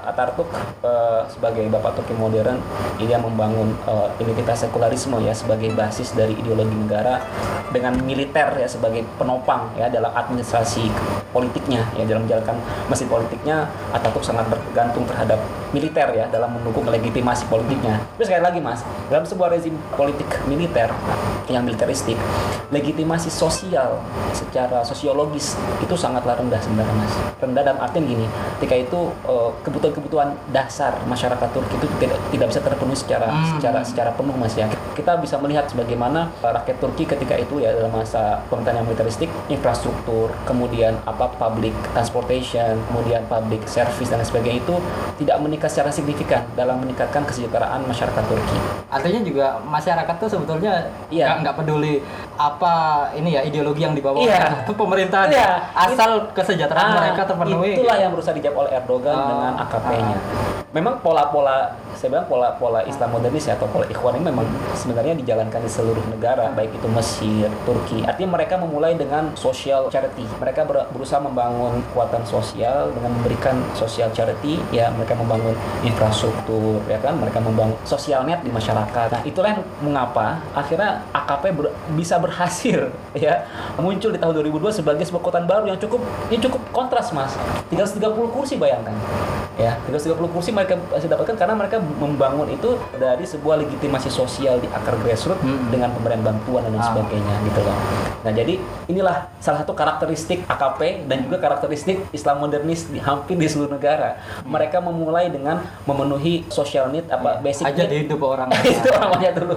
Atatürk 0.05 0.49
eh, 0.81 1.21
sebagai 1.29 1.65
bapak 1.69 2.01
Turki 2.01 2.13
modern, 2.17 2.57
dia 2.97 3.17
membangun 3.17 3.73
eh, 3.85 4.07
identitas 4.21 4.65
sekularisme 4.65 5.17
ya 5.21 5.33
sebagai 5.33 5.73
basis 5.73 6.13
dari 6.13 6.33
ideologi 6.37 6.73
negara 6.73 7.21
dengan 7.69 7.84
militer 7.93 8.47
ya 8.55 8.67
sebagai 8.69 9.03
penopang 9.19 9.69
ya 9.75 9.89
dalam 9.91 10.09
administrasi 10.13 10.89
politiknya 11.33 11.83
ya 11.97 12.05
dalam 12.07 12.25
menjalankan 12.25 12.57
mesin 12.87 13.07
politiknya 13.09 13.67
Atatürk 13.91 14.23
sangat 14.23 14.47
bergantung 14.47 15.03
terhadap 15.09 15.41
militer 15.75 16.07
ya 16.15 16.31
dalam 16.31 16.55
mendukung 16.55 16.87
legitimasi 16.87 17.51
politiknya. 17.51 17.99
Tapi 18.15 18.23
sekali 18.23 18.43
lagi 18.47 18.59
mas, 18.63 18.79
dalam 19.11 19.27
sebuah 19.27 19.51
rezim 19.51 19.75
politik 19.99 20.27
militer 20.47 20.87
yang 21.51 21.67
militeristik, 21.67 22.15
legitimasi 22.71 23.27
sosial 23.27 23.99
secara 24.31 24.79
sosiologis 24.87 25.59
itu 25.83 25.95
sangatlah 25.99 26.39
rendah 26.39 26.63
sebenarnya 26.63 26.95
mas. 26.95 27.13
Rendah 27.43 27.63
dalam 27.67 27.79
artian 27.83 28.07
gini, 28.07 28.25
ketika 28.57 28.75
itu 28.79 28.99
eh, 29.27 29.49
kebutuhan-kebutuhan 29.67 30.31
dasar 30.55 30.95
masyarakat 31.03 31.49
Turki 31.51 31.75
itu 31.75 31.87
tidak 31.99 32.19
tidak 32.31 32.47
bisa 32.55 32.61
terpenuhi 32.63 32.95
secara 32.95 33.27
Hmm. 33.27 33.57
secara 33.57 33.79
secara 33.81 34.11
penuh 34.13 34.37
mas 34.37 34.53
ya. 34.55 34.69
Kita 34.95 35.17
bisa 35.19 35.35
melihat 35.41 35.67
sebagaimana 35.67 36.31
rakyat 36.39 36.77
Turki 36.79 37.03
ketika 37.03 37.35
itu 37.35 37.59
ya 37.59 37.73
dalam 37.73 37.91
masa 37.91 38.39
pemerintahan 38.47 38.79
yang 38.79 38.87
militeristik, 38.87 39.27
infrastruktur, 39.49 40.29
kemudian 40.45 40.95
apa 41.03 41.27
public 41.35 41.73
transportation, 41.91 42.79
kemudian 42.87 43.25
public 43.25 43.65
service 43.65 44.07
dan 44.07 44.21
sebagainya 44.21 44.61
itu 44.61 44.75
tidak 45.19 45.41
meningkat 45.65 45.81
secara 45.81 45.89
signifikan 45.89 46.41
dalam 46.53 46.77
meningkatkan 46.85 47.25
kesejahteraan 47.25 47.81
masyarakat 47.89 48.23
Turki. 48.29 48.57
Artinya 48.93 49.21
juga 49.25 49.45
masyarakat 49.65 50.15
tuh 50.21 50.29
sebetulnya 50.29 50.93
Iya. 51.09 51.41
nggak 51.41 51.57
peduli 51.57 52.05
apa 52.37 52.73
ini 53.13 53.33
ya 53.33 53.41
ideologi 53.41 53.81
yang 53.81 53.93
dibawa 53.93 54.17
Iya. 54.17 54.39
oleh 54.65 54.75
pemerintahan 54.75 55.27
Iya. 55.29 55.51
asal 55.73 56.31
kesejahteraan 56.31 56.87
Ah, 56.87 56.95
mereka 56.99 57.21
terpenuhi. 57.25 57.71
Itulah 57.75 57.97
yang 57.97 58.11
berusaha 58.11 58.33
dijawab 58.33 58.57
oleh 58.61 58.71
Erdogan 58.73 59.15
Oh, 59.15 59.27
dengan 59.27 59.51
AKP-nya. 59.59 60.15
ah. 60.15 60.63
Memang 60.71 60.99
pola-pola 60.99 61.71
saya 61.95 62.11
bilang 62.11 62.27
pola-pola 62.27 62.83
Islam 62.83 63.09
modernis 63.09 63.47
ya, 63.47 63.55
atau 63.55 63.63
pola 63.65 63.87
Ikhwan 63.87 64.19
ini 64.19 64.27
memang 64.27 64.43
sebenarnya 64.73 65.15
dijalankan 65.15 65.57
di 65.57 65.71
seluruh 65.71 66.03
negara, 66.05 66.51
baik 66.51 66.75
itu 66.75 66.87
Mesir, 66.87 67.47
Turki. 67.63 68.03
Artinya 68.03 68.35
mereka 68.35 68.59
memulai 68.59 68.93
dengan 68.93 69.31
social 69.33 69.87
charity. 69.87 70.27
Mereka 70.35 70.67
ber- 70.67 70.91
berusaha 70.91 71.17
membangun 71.17 71.79
kekuatan 71.85 72.27
sosial 72.27 72.91
dengan 72.91 73.15
memberikan 73.15 73.55
social 73.71 74.11
charity, 74.11 74.59
ya 74.69 74.91
mereka 74.91 75.15
membangun 75.15 75.55
infrastruktur, 75.81 76.83
ya 76.85 76.99
kan, 76.99 77.15
mereka 77.15 77.39
membangun 77.39 77.79
social 77.83 78.21
net 78.21 78.43
di 78.43 78.51
masyarakat. 78.51 79.07
Nah, 79.09 79.23
itulah 79.23 79.49
yang 79.49 79.63
mengapa 79.81 80.43
akhirnya 80.51 81.07
AKP 81.09 81.43
ber- 81.53 81.71
bisa 81.89 82.19
berhasil 82.25 82.89
ya 83.13 83.45
muncul 83.77 84.09
di 84.09 84.17
tahun 84.17 84.33
2002 84.41 84.73
sebagai 84.75 85.03
sebuah 85.03 85.21
kekuatan 85.21 85.45
baru 85.45 85.65
yang 85.67 85.77
cukup 85.77 86.01
yang 86.27 86.41
cukup 86.41 86.61
kontras 86.71 87.09
mas. 87.11 87.37
330 87.69 88.01
kursi 88.27 88.55
bayangkan. 88.55 88.97
Ya 89.55 89.77
330 89.85 90.19
kursi 90.27 90.49
mereka 90.49 90.75
bisa 90.89 91.07
dapatkan 91.07 91.35
karena 91.37 91.53
mereka 91.53 91.77
membangun 91.79 92.49
itu 92.49 92.75
dari 92.93 93.23
sebuah 93.23 93.55
legitimasi 93.57 94.09
sosial 94.09 94.57
di 94.57 94.67
akar 94.67 94.97
grassroots 94.99 95.37
Hmm. 95.37 95.69
dengan 95.69 95.91
pemberian 95.91 96.21
bantuan 96.21 96.65
dan 96.65 96.75
Ah. 96.75 96.89
sebagainya 96.89 97.35
gitu 97.43 97.59
loh. 97.61 97.75
Nah 98.21 98.31
jadi 98.31 98.57
inilah 98.85 99.29
salah 99.37 99.61
satu 99.61 99.71
karakteristik 99.71 100.41
AKP 100.43 101.05
dan 101.05 101.21
juga 101.21 101.37
karakteristik 101.37 102.01
Islam 102.09 102.41
modernis 102.41 102.87
di 102.87 102.97
hampir 102.97 103.35
di 103.35 103.45
seluruh 103.45 103.71
negara. 103.71 104.17
Mereka 104.43 104.79
memulai 104.79 105.27
dengan 105.27 105.59
memenuhi 105.85 106.47
social 106.49 106.89
need 106.89 107.05
apa 107.07 107.37
basic 107.39 107.63
aja 107.63 107.83
need. 107.83 108.05
hidup 108.05 108.21
orang 108.21 108.49
itu 108.65 108.89
namanya 108.89 109.29
dulu. 109.33 109.55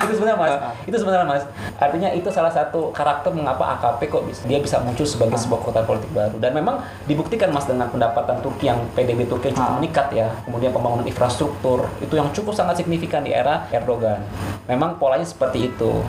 Itu 0.00 0.12
sebenarnya 0.14 0.38
mas. 0.38 0.52
Itu 0.82 0.96
sebenarnya 0.96 1.26
mas. 1.26 1.44
Artinya 1.76 1.99
itu 2.08 2.32
salah 2.32 2.48
satu 2.48 2.88
karakter 2.96 3.28
mengapa 3.36 3.76
AKP 3.76 4.08
kok 4.08 4.24
bisa 4.24 4.42
dia 4.48 4.56
bisa 4.56 4.80
muncul 4.80 5.04
sebagai 5.04 5.36
sebuah 5.36 5.60
kota 5.60 5.80
politik 5.84 6.08
baru. 6.16 6.40
Dan 6.40 6.56
memang 6.56 6.80
dibuktikan 7.04 7.52
mas 7.52 7.68
dengan 7.68 7.92
pendapatan 7.92 8.40
Turki 8.40 8.72
yang 8.72 8.80
PDB 8.96 9.28
Turki 9.28 9.52
cukup 9.52 9.68
Ah. 9.68 9.76
meningkat 9.76 10.08
ya. 10.16 10.32
Kemudian 10.48 10.72
pembangunan 10.72 11.04
infrastruktur 11.04 11.84
itu 12.00 12.16
yang 12.16 12.32
cukup 12.32 12.56
sangat 12.56 12.80
signifikan 12.80 13.20
di 13.20 13.36
era 13.36 13.68
Erdogan. 13.68 14.24
Memang 14.64 14.96
polanya 14.96 15.28
seperti 15.28 15.68
itu. 15.68 16.00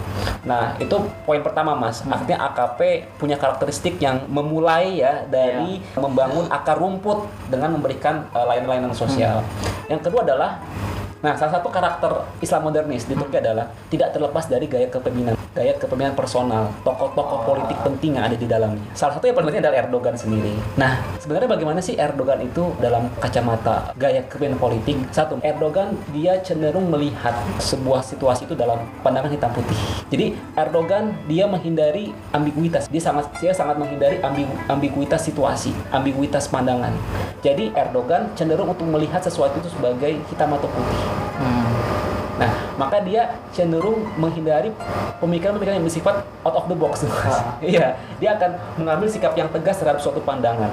Nah 0.48 0.80
itu 0.80 0.96
poin 1.28 1.44
pertama 1.44 1.76
mas. 1.76 2.00
Artinya 2.08 2.48
AKP 2.54 3.12
punya 3.20 3.36
karakteristik 3.36 4.00
yang 4.00 4.24
memulai 4.32 5.04
ya 5.04 5.28
dari 5.28 5.84
membangun 6.00 6.48
akar 6.48 6.80
rumput 6.80 7.28
dengan 7.52 7.76
memberikan 7.76 8.24
eh, 8.32 8.46
layanan-layanan 8.48 8.96
sosial. 8.96 9.44
Yang 9.92 10.08
kedua 10.08 10.24
adalah 10.24 10.62
Nah, 11.22 11.38
salah 11.38 11.62
satu 11.62 11.70
karakter 11.70 12.10
Islam 12.42 12.66
modernis 12.66 13.06
di 13.06 13.14
Turki 13.14 13.38
adalah 13.38 13.70
tidak 13.94 14.10
terlepas 14.10 14.50
dari 14.50 14.66
gaya 14.66 14.90
kepemimpinan, 14.90 15.38
gaya 15.52 15.76
kepemimpinan 15.76 16.16
personal, 16.16 16.72
tokoh-tokoh 16.88 17.44
politik 17.44 17.76
penting 17.84 18.16
yang 18.16 18.24
ada 18.24 18.40
di 18.40 18.48
dalamnya. 18.48 18.80
Salah 18.96 19.20
satu 19.20 19.28
yang 19.28 19.36
paling 19.36 19.52
penting 19.52 19.64
adalah 19.68 19.78
Erdogan 19.84 20.16
sendiri. 20.16 20.56
Nah, 20.80 21.04
sebenarnya 21.20 21.50
bagaimana 21.52 21.80
sih 21.84 22.00
Erdogan 22.00 22.40
itu 22.40 22.72
dalam 22.80 23.12
kacamata 23.20 23.92
gaya 24.00 24.24
kepemimpinan 24.32 24.60
politik? 24.64 24.96
Satu, 25.12 25.44
Erdogan 25.44 26.00
dia 26.16 26.40
cenderung 26.40 26.88
melihat 26.88 27.36
sebuah 27.60 28.00
situasi 28.00 28.48
itu 28.48 28.56
dalam 28.56 28.80
pandangan 29.04 29.28
hitam 29.28 29.52
putih. 29.52 29.76
Jadi 30.08 30.40
Erdogan 30.56 31.20
dia 31.28 31.44
menghindari 31.52 32.16
ambiguitas. 32.32 32.88
Dia 32.88 33.04
sangat 33.04 33.28
dia 33.44 33.52
sangat 33.52 33.76
menghindari 33.76 34.24
ambigu- 34.24 34.60
ambiguitas 34.72 35.28
situasi, 35.28 35.76
ambiguitas 35.92 36.48
pandangan. 36.48 36.96
Jadi 37.44 37.76
Erdogan 37.76 38.32
cenderung 38.40 38.72
untuk 38.72 38.88
melihat 38.88 39.20
sesuatu 39.20 39.60
itu 39.60 39.68
sebagai 39.68 40.16
hitam 40.32 40.56
atau 40.56 40.72
putih. 40.72 41.02
Hmm. 41.44 41.68
Nah, 42.40 42.52
maka 42.76 43.00
dia 43.00 43.22
cenderung 43.52 44.08
menghindari 44.16 44.72
pemikiran-pemikiran 45.18 45.78
yang 45.78 45.86
bersifat 45.86 46.16
out 46.42 46.56
of 46.56 46.66
the 46.66 46.76
box. 46.76 47.04
Ah. 47.04 47.56
Iya, 47.64 47.94
dia 48.18 48.36
akan 48.36 48.52
mengambil 48.78 49.08
sikap 49.08 49.34
yang 49.34 49.48
tegas 49.48 49.78
terhadap 49.78 50.00
suatu 50.00 50.20
pandangan. 50.20 50.72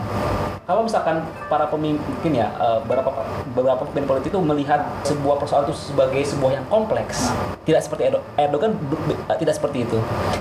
Kalau 0.63 0.85
misalkan 0.85 1.21
para 1.49 1.65
pemimpin 1.65 2.05
ya, 2.35 2.53
eh, 2.53 2.79
beberapa 2.83 3.09
beberapa 3.49 3.83
pemimpin 3.83 4.05
politik 4.07 4.29
itu 4.29 4.41
melihat 4.43 4.85
sebuah 5.01 5.37
persoalan 5.39 5.65
itu 5.65 5.77
sebagai 5.83 6.21
sebuah 6.23 6.53
yang 6.53 6.67
kompleks, 6.67 7.33
tidak 7.65 7.81
seperti 7.81 8.03
Erdo- 8.07 8.25
Erdogan 8.37 8.77
eh, 9.25 9.39
tidak 9.39 9.57
seperti 9.57 9.89
itu. 9.89 9.97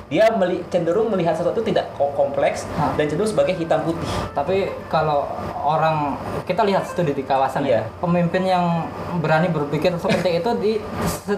Dia 0.10 0.28
meli- 0.30 0.68
cenderung 0.68 1.08
melihat 1.08 1.32
sesuatu 1.32 1.56
itu 1.58 1.72
tidak 1.72 1.96
ko- 1.96 2.12
kompleks 2.12 2.68
Ah. 2.76 2.92
dan 2.94 3.08
cenderung 3.08 3.30
sebagai 3.30 3.56
hitam 3.56 3.80
putih. 3.82 4.04
Tapi 4.34 4.56
kalau 4.88 5.32
orang 5.58 6.20
kita 6.44 6.60
lihat 6.62 6.84
studi 6.84 7.16
di 7.16 7.24
kawasan 7.24 7.64
Iya. 7.64 7.88
ya, 7.88 7.96
pemimpin 7.98 8.44
yang 8.44 8.84
berani 9.18 9.48
berpikir 9.48 9.96
seperti 9.96 10.44
itu 10.44 10.50
di 10.58 10.72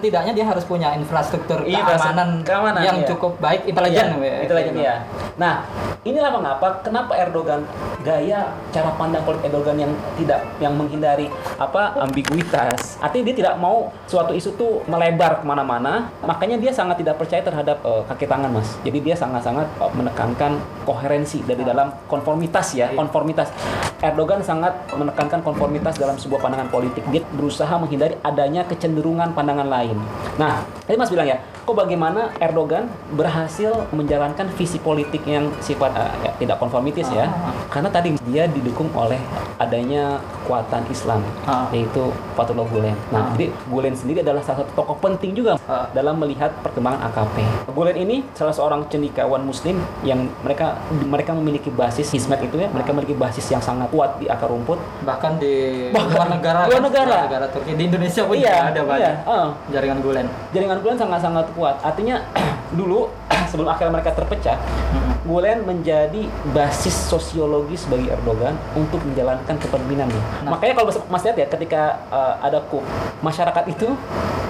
setidaknya 0.10 0.34
dia 0.34 0.46
harus 0.50 0.66
punya 0.66 0.98
infrastruktur 0.98 1.62
Iya, 1.70 1.86
keamanan, 1.86 2.42
keamanan, 2.42 2.82
yang 2.82 2.98
iya. 3.06 3.08
cukup 3.14 3.38
baik, 3.38 3.70
intelijen 3.70 4.18
Iya, 4.18 4.26
ya. 4.26 4.38
intelijen 4.42 4.74
ya. 4.82 4.96
Nah, 5.40 5.64
inilah 6.04 6.36
mengapa 6.36 6.84
kenapa 6.84 7.16
Erdogan 7.16 7.64
gaya 8.04 8.52
cara 8.76 8.92
pandang 9.00 9.24
politik 9.24 9.48
Erdogan 9.48 9.80
yang 9.80 9.92
tidak 10.20 10.44
yang 10.60 10.76
menghindari 10.76 11.32
apa 11.56 11.96
ambiguitas. 11.96 13.00
Artinya 13.00 13.32
dia 13.32 13.36
tidak 13.40 13.56
mau 13.56 13.88
suatu 14.04 14.36
isu 14.36 14.60
tuh 14.60 14.84
melebar 14.92 15.40
ke 15.40 15.46
mana-mana. 15.48 16.12
Makanya 16.28 16.60
dia 16.60 16.76
sangat 16.76 17.00
tidak 17.00 17.16
percaya 17.16 17.40
terhadap 17.40 17.80
eh, 17.88 18.04
kaki 18.12 18.28
tangan 18.28 18.52
mas. 18.52 18.76
Jadi 18.84 19.00
dia 19.00 19.16
sangat-sangat 19.16 19.68
eh, 19.80 19.92
menekankan 19.96 20.60
koherensi 20.84 21.40
dari 21.48 21.64
dalam 21.64 21.88
konformitas 22.12 22.76
ya, 22.76 22.92
konformitas. 22.92 23.48
Erdogan 24.04 24.44
sangat 24.44 24.76
menekankan 24.92 25.40
konformitas 25.40 25.96
dalam 25.96 26.20
sebuah 26.20 26.44
pandangan 26.44 26.68
politik. 26.68 27.04
Dia 27.16 27.24
berusaha 27.32 27.80
menghindari 27.80 28.20
adanya 28.28 28.68
kecenderungan 28.68 29.32
pandangan 29.32 29.72
lain. 29.72 29.96
Nah, 30.36 30.68
tadi 30.84 31.00
Mas 31.00 31.12
bilang 31.12 31.32
ya, 31.32 31.40
kok 31.70 31.78
bagaimana 31.78 32.34
Erdogan 32.42 32.90
berhasil 33.14 33.70
menjalankan 33.94 34.50
visi 34.58 34.82
politik 34.82 35.22
yang 35.30 35.54
sifat 35.62 35.94
eh, 35.94 36.10
ya, 36.26 36.32
tidak 36.42 36.58
konformitis 36.58 37.06
ya? 37.14 37.30
Ah. 37.30 37.54
Karena 37.70 37.94
tadi 37.94 38.18
dia 38.26 38.50
didukung 38.50 38.90
oleh 38.98 39.22
adanya 39.62 40.18
kekuatan 40.42 40.90
Islam, 40.90 41.22
Ah. 41.46 41.70
yaitu 41.70 42.10
Fatullah 42.34 42.66
Gulen. 42.66 42.98
Nah, 43.14 43.22
Ah. 43.22 43.38
jadi 43.38 43.54
Gulen 43.70 43.94
sendiri 43.94 44.26
adalah 44.26 44.42
salah 44.42 44.66
satu 44.66 44.74
tokoh 44.74 44.98
penting 44.98 45.38
juga 45.38 45.62
Ah. 45.70 45.86
dalam 45.94 46.18
melihat 46.18 46.50
perkembangan 46.66 47.06
AKP. 47.06 47.38
Gulen 47.70 47.98
ini 48.02 48.26
salah 48.34 48.50
seorang 48.50 48.90
cendekiawan 48.90 49.46
Muslim 49.46 49.78
yang 50.02 50.26
mereka 50.42 50.82
mereka 50.90 51.38
memiliki 51.38 51.70
basis 51.70 52.10
Hizmet 52.10 52.42
itu 52.42 52.58
ya, 52.58 52.66
mereka 52.74 52.98
memiliki 52.98 53.14
basis 53.14 53.46
yang 53.46 53.62
sangat 53.62 53.94
kuat 53.94 54.18
di 54.18 54.26
akar 54.26 54.50
rumput. 54.50 54.82
bahkan 55.06 55.38
di 55.38 55.90
Bahkan 55.94 56.10
luar 56.10 56.28
negara 56.34 56.60
luar 56.66 56.82
kan? 56.82 56.86
negara. 56.90 57.10
Luar 57.10 57.26
negara 57.28 57.46
Turki 57.52 57.72
di 57.76 57.84
Indonesia 57.86 58.22
pun 58.26 58.36
juga 58.38 58.48
iya, 58.48 58.70
ada 58.72 58.82
banyak 58.82 59.14
iya, 59.20 59.28
ah. 59.28 59.48
jaringan 59.70 60.00
Gulen 60.00 60.26
jaringan 60.50 60.80
Gulen 60.80 60.98
sangat-sangat 60.98 61.46
kuat. 61.60 61.84
Artinya 61.84 62.24
dulu 62.80 63.12
sebelum 63.52 63.68
akhirnya 63.68 64.00
mereka 64.00 64.16
terpecah, 64.16 64.56
Gulen 65.28 65.68
menjadi 65.68 66.24
basis 66.56 66.96
sosiologis 67.12 67.84
bagi 67.92 68.08
Erdogan 68.08 68.56
untuk 68.76 69.04
menjalankan 69.04 69.56
kepemimpinannya. 69.60 70.24
Nah. 70.48 70.56
Makanya 70.56 70.74
kalau 70.80 70.88
Mas- 71.12 71.26
lihat 71.28 71.38
ya 71.38 71.48
ketika 71.52 72.00
uh, 72.08 72.40
ada 72.40 72.64
coup, 72.72 72.82
masyarakat 73.20 73.68
itu 73.68 73.92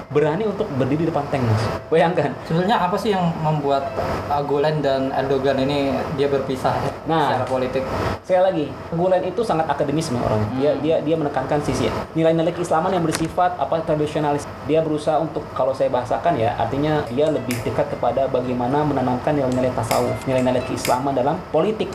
berani 0.10 0.42
untuk 0.50 0.66
berdiri 0.74 1.06
di 1.06 1.08
depan 1.14 1.22
tank, 1.30 1.46
Mas. 1.46 1.64
Bayangkan. 1.90 2.34
sebenarnya 2.50 2.82
apa 2.82 2.98
sih 2.98 3.14
yang 3.14 3.30
membuat 3.46 3.94
uh, 4.30 4.42
Gulen 4.42 4.82
dan 4.82 5.14
Erdogan 5.14 5.58
ini 5.62 5.94
dia 6.18 6.26
berpisah 6.30 6.74
Nah. 7.06 7.34
secara 7.34 7.46
politik 7.50 7.84
Sekali 8.26 8.44
lagi, 8.46 8.66
Gulen 8.94 9.26
itu 9.26 9.42
sangat 9.42 9.66
akademis 9.66 10.14
memang 10.14 10.30
orangnya. 10.30 10.50
Dia 10.58 10.72
dia 10.82 10.96
dia 11.02 11.16
menekankan 11.18 11.62
sisi 11.66 11.90
nilai-nilai 12.14 12.54
keislaman 12.54 12.94
yang 12.94 13.02
bersifat 13.02 13.58
apa 13.58 13.82
tradisionalis. 13.82 14.46
Dia 14.70 14.86
berusaha 14.86 15.18
untuk 15.18 15.42
kalau 15.58 15.74
saya 15.74 15.90
bahasakan 15.90 16.38
ya, 16.38 16.54
artinya 16.54 17.02
dia 17.10 17.34
lebih 17.34 17.58
dekat 17.66 17.90
kepada 17.90 18.30
bagaimana 18.30 18.86
menanamkan 18.86 19.34
nilai-nilai 19.34 19.74
tasawuf, 19.74 20.14
nilai-nilai 20.30 20.59
keislaman 20.66 21.16
dalam 21.16 21.38
politik. 21.54 21.92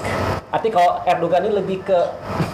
Artinya 0.53 0.75
kalau 0.79 0.93
Erdogan 1.05 1.51
ini 1.51 1.53
lebih 1.59 1.79
ke 1.83 1.99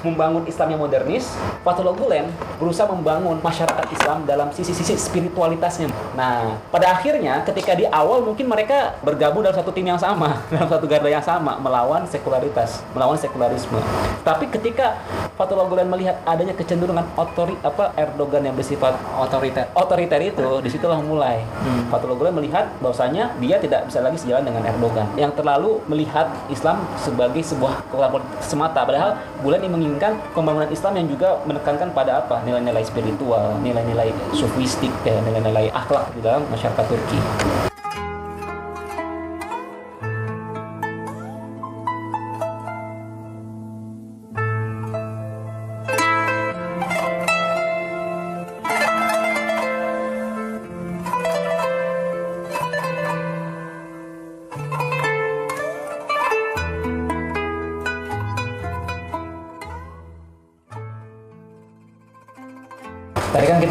membangun 0.03 0.45
Islam 0.49 0.77
yang 0.77 0.81
modernis, 0.81 1.35
Fatullah 1.65 1.95
Gulen 1.95 2.29
berusaha 2.57 2.89
membangun 2.89 3.39
masyarakat 3.41 3.87
Islam 3.93 4.25
dalam 4.25 4.49
sisi-sisi 4.53 4.97
spiritualitasnya. 4.97 5.89
Nah, 6.17 6.61
pada 6.69 6.93
akhirnya 6.93 7.45
ketika 7.45 7.77
di 7.77 7.85
awal 7.89 8.25
mungkin 8.25 8.49
mereka 8.49 8.97
bergabung 9.01 9.45
dalam 9.45 9.57
satu 9.57 9.73
tim 9.73 9.89
yang 9.89 10.01
sama, 10.01 10.41
dalam 10.53 10.69
satu 10.69 10.85
garda 10.89 11.09
yang 11.09 11.25
sama, 11.25 11.57
melawan 11.61 12.05
sekularitas, 12.09 12.85
melawan 12.93 13.17
sekularisme. 13.17 13.81
Tapi 14.25 14.49
ketika 14.49 15.01
Fatullah 15.41 15.65
Gulen 15.65 15.89
melihat 15.89 16.21
adanya 16.29 16.53
kecenderungan 16.53 17.07
otori 17.17 17.57
apa 17.65 17.97
Erdogan 17.97 18.45
yang 18.45 18.53
bersifat 18.53 18.93
otoriter 19.17 19.73
otoriter 19.73 20.21
itu 20.21 20.61
di 20.61 20.69
situlah 20.69 21.01
mulai 21.01 21.43
Hmm. 21.61 21.89
Fatullah 21.93 22.17
Gulen 22.17 22.35
melihat 22.37 22.69
bahwasanya 22.81 23.37
dia 23.41 23.57
tidak 23.61 23.89
bisa 23.89 24.01
lagi 24.01 24.17
sejalan 24.17 24.49
dengan 24.49 24.63
Erdogan 24.65 25.07
yang 25.17 25.33
terlalu 25.35 25.83
melihat 25.89 26.29
Islam 26.49 26.81
sebagai 26.97 27.43
sebuah 27.45 27.85
kekuatan 27.91 28.11
politik 28.17 28.31
semata 28.45 28.81
padahal 28.85 29.17
Gulen 29.45 29.61
ini 29.65 29.71
menginginkan 29.91 30.23
pembangunan 30.31 30.71
Islam 30.71 30.93
yang 31.03 31.07
juga 31.11 31.43
menekankan 31.43 31.91
pada 31.91 32.23
apa? 32.23 32.47
Nilai-nilai 32.47 32.87
spiritual 32.87 33.59
nilai-nilai 33.59 34.15
sufistik 34.31 34.95
nilai-nilai 35.03 35.75
akhlak 35.75 36.15
di 36.15 36.23
dalam 36.23 36.47
masyarakat 36.47 36.85
Turki 36.87 37.19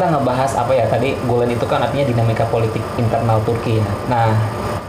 kita 0.00 0.16
ngebahas 0.16 0.56
apa 0.56 0.72
ya? 0.72 0.88
Tadi 0.88 1.12
Gulen 1.28 1.52
itu 1.52 1.68
kan 1.68 1.84
artinya 1.84 2.08
dinamika 2.08 2.48
politik 2.48 2.80
internal 2.96 3.36
Turki 3.44 3.84
ya. 3.84 3.88
Nah, 4.08 4.32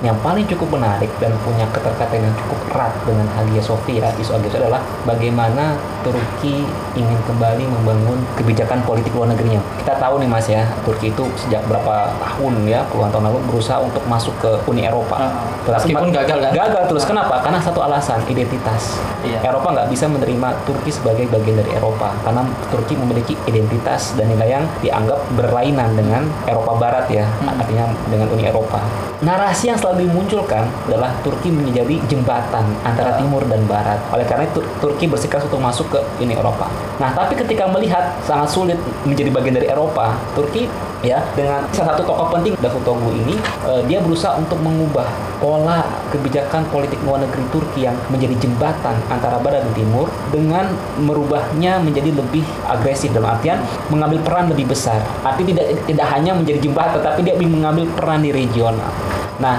yang 0.01 0.17
paling 0.19 0.45
cukup 0.49 0.81
menarik 0.81 1.09
dan 1.21 1.29
punya 1.45 1.65
keterkaitan 1.69 2.25
yang 2.25 2.35
cukup 2.41 2.59
erat 2.73 2.93
dengan 3.05 3.29
Hagia 3.37 3.61
Sophia, 3.61 4.09
isu 4.17 4.33
Hagia 4.33 4.49
Sophia 4.49 4.61
adalah 4.65 4.81
bagaimana 5.05 5.77
Turki 6.01 6.65
ingin 6.97 7.19
kembali 7.29 7.69
membangun 7.69 8.17
kebijakan 8.33 8.81
politik 8.81 9.13
luar 9.13 9.29
negerinya. 9.29 9.61
Kita 9.77 10.01
tahu 10.01 10.17
nih 10.17 10.29
Mas 10.29 10.49
ya, 10.49 10.65
Turki 10.81 11.13
itu 11.13 11.29
sejak 11.37 11.61
berapa 11.69 12.09
tahun 12.17 12.65
ya, 12.65 12.81
puluhan 12.89 13.13
tahun 13.13 13.29
lalu 13.29 13.39
berusaha 13.45 13.77
untuk 13.77 14.01
masuk 14.09 14.33
ke 14.41 14.51
Uni 14.65 14.89
Eropa. 14.89 15.15
Ah, 15.21 15.31
Terus 15.61 15.85
meskipun 15.85 16.09
gagal 16.09 16.37
kan? 16.41 16.51
Gagal 16.51 16.83
terus 16.89 17.05
kenapa? 17.05 17.37
Karena 17.45 17.61
satu 17.61 17.85
alasan 17.85 18.25
identitas. 18.25 18.97
Iya. 19.21 19.45
Eropa 19.45 19.69
nggak 19.69 19.87
bisa 19.93 20.09
menerima 20.09 20.49
Turki 20.65 20.89
sebagai 20.89 21.29
bagian 21.29 21.61
dari 21.61 21.77
Eropa 21.77 22.09
karena 22.25 22.41
Turki 22.73 22.97
memiliki 22.97 23.37
identitas 23.45 24.17
dan 24.17 24.33
nilai 24.33 24.49
yang 24.49 24.65
dianggap 24.81 25.21
berlainan 25.37 25.93
dengan 25.93 26.25
Eropa 26.49 26.73
Barat 26.73 27.05
ya, 27.13 27.29
Hmm. 27.37 27.53
artinya 27.53 27.85
dengan 28.09 28.27
Uni 28.33 28.49
Eropa. 28.49 28.81
Narasi 29.21 29.69
yang 29.69 29.77
selalu 29.91 30.07
dimunculkan 30.07 30.63
adalah 30.87 31.11
Turki 31.19 31.51
menjadi 31.51 31.99
jembatan 32.07 32.63
antara 32.87 33.19
timur 33.19 33.43
dan 33.43 33.59
barat. 33.67 33.99
Oleh 34.15 34.23
karena 34.23 34.47
itu 34.47 34.63
Turki 34.79 35.11
bersikeras 35.11 35.43
untuk 35.51 35.59
masuk 35.59 35.91
ke 35.91 35.99
Uni 36.23 36.31
Eropa. 36.31 36.71
Nah, 37.03 37.11
tapi 37.11 37.35
ketika 37.35 37.67
melihat 37.67 38.15
sangat 38.23 38.47
sulit 38.47 38.79
menjadi 39.03 39.27
bagian 39.35 39.59
dari 39.59 39.67
Eropa, 39.67 40.15
Turki 40.31 40.71
ya 41.03 41.19
dengan 41.33 41.65
salah 41.73 41.97
satu 41.97 42.05
tokoh 42.05 42.29
penting 42.29 42.53
Davutoglu 42.61 43.09
ini 43.25 43.33
eh, 43.65 43.81
dia 43.89 43.97
berusaha 44.05 44.37
untuk 44.37 44.61
mengubah 44.61 45.09
pola 45.41 45.81
kebijakan 46.13 46.61
politik 46.69 47.01
luar 47.01 47.25
negeri 47.25 47.41
Turki 47.49 47.89
yang 47.89 47.97
menjadi 48.13 48.37
jembatan 48.37 48.93
antara 49.09 49.41
barat 49.41 49.65
dan 49.65 49.73
timur 49.73 50.07
dengan 50.29 50.69
merubahnya 51.01 51.81
menjadi 51.81 52.13
lebih 52.13 52.45
agresif 52.69 53.09
dalam 53.11 53.33
artian 53.33 53.59
mengambil 53.89 54.21
peran 54.23 54.47
lebih 54.53 54.69
besar. 54.69 55.01
Artinya 55.25 55.57
tidak 55.57 55.67
tidak 55.89 56.07
hanya 56.13 56.31
menjadi 56.37 56.69
jembatan 56.69 57.01
tapi 57.01 57.25
dia 57.25 57.35
mengambil 57.35 57.89
peran 57.97 58.21
di 58.21 58.29
regional. 58.29 58.93
Nah, 59.41 59.57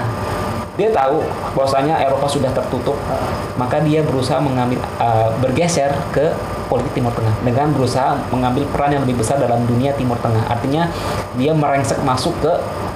dia 0.73 0.89
tahu 0.89 1.21
bahwasanya 1.53 2.01
Eropa 2.01 2.25
sudah 2.25 2.49
tertutup, 2.49 2.97
maka 3.61 3.77
dia 3.85 4.01
berusaha 4.01 4.41
mengambil 4.41 4.81
uh, 4.97 5.29
bergeser 5.37 5.93
ke 6.09 6.33
politik 6.65 6.97
Timur 6.97 7.13
Tengah 7.13 7.35
dengan 7.45 7.69
berusaha 7.69 8.17
mengambil 8.33 8.65
peran 8.73 8.89
yang 8.89 9.05
lebih 9.05 9.21
besar 9.21 9.37
dalam 9.37 9.61
dunia 9.69 9.93
Timur 9.93 10.17
Tengah. 10.17 10.41
Artinya 10.49 10.89
dia 11.37 11.53
merengsek 11.53 12.01
masuk 12.01 12.33
ke 12.41 12.49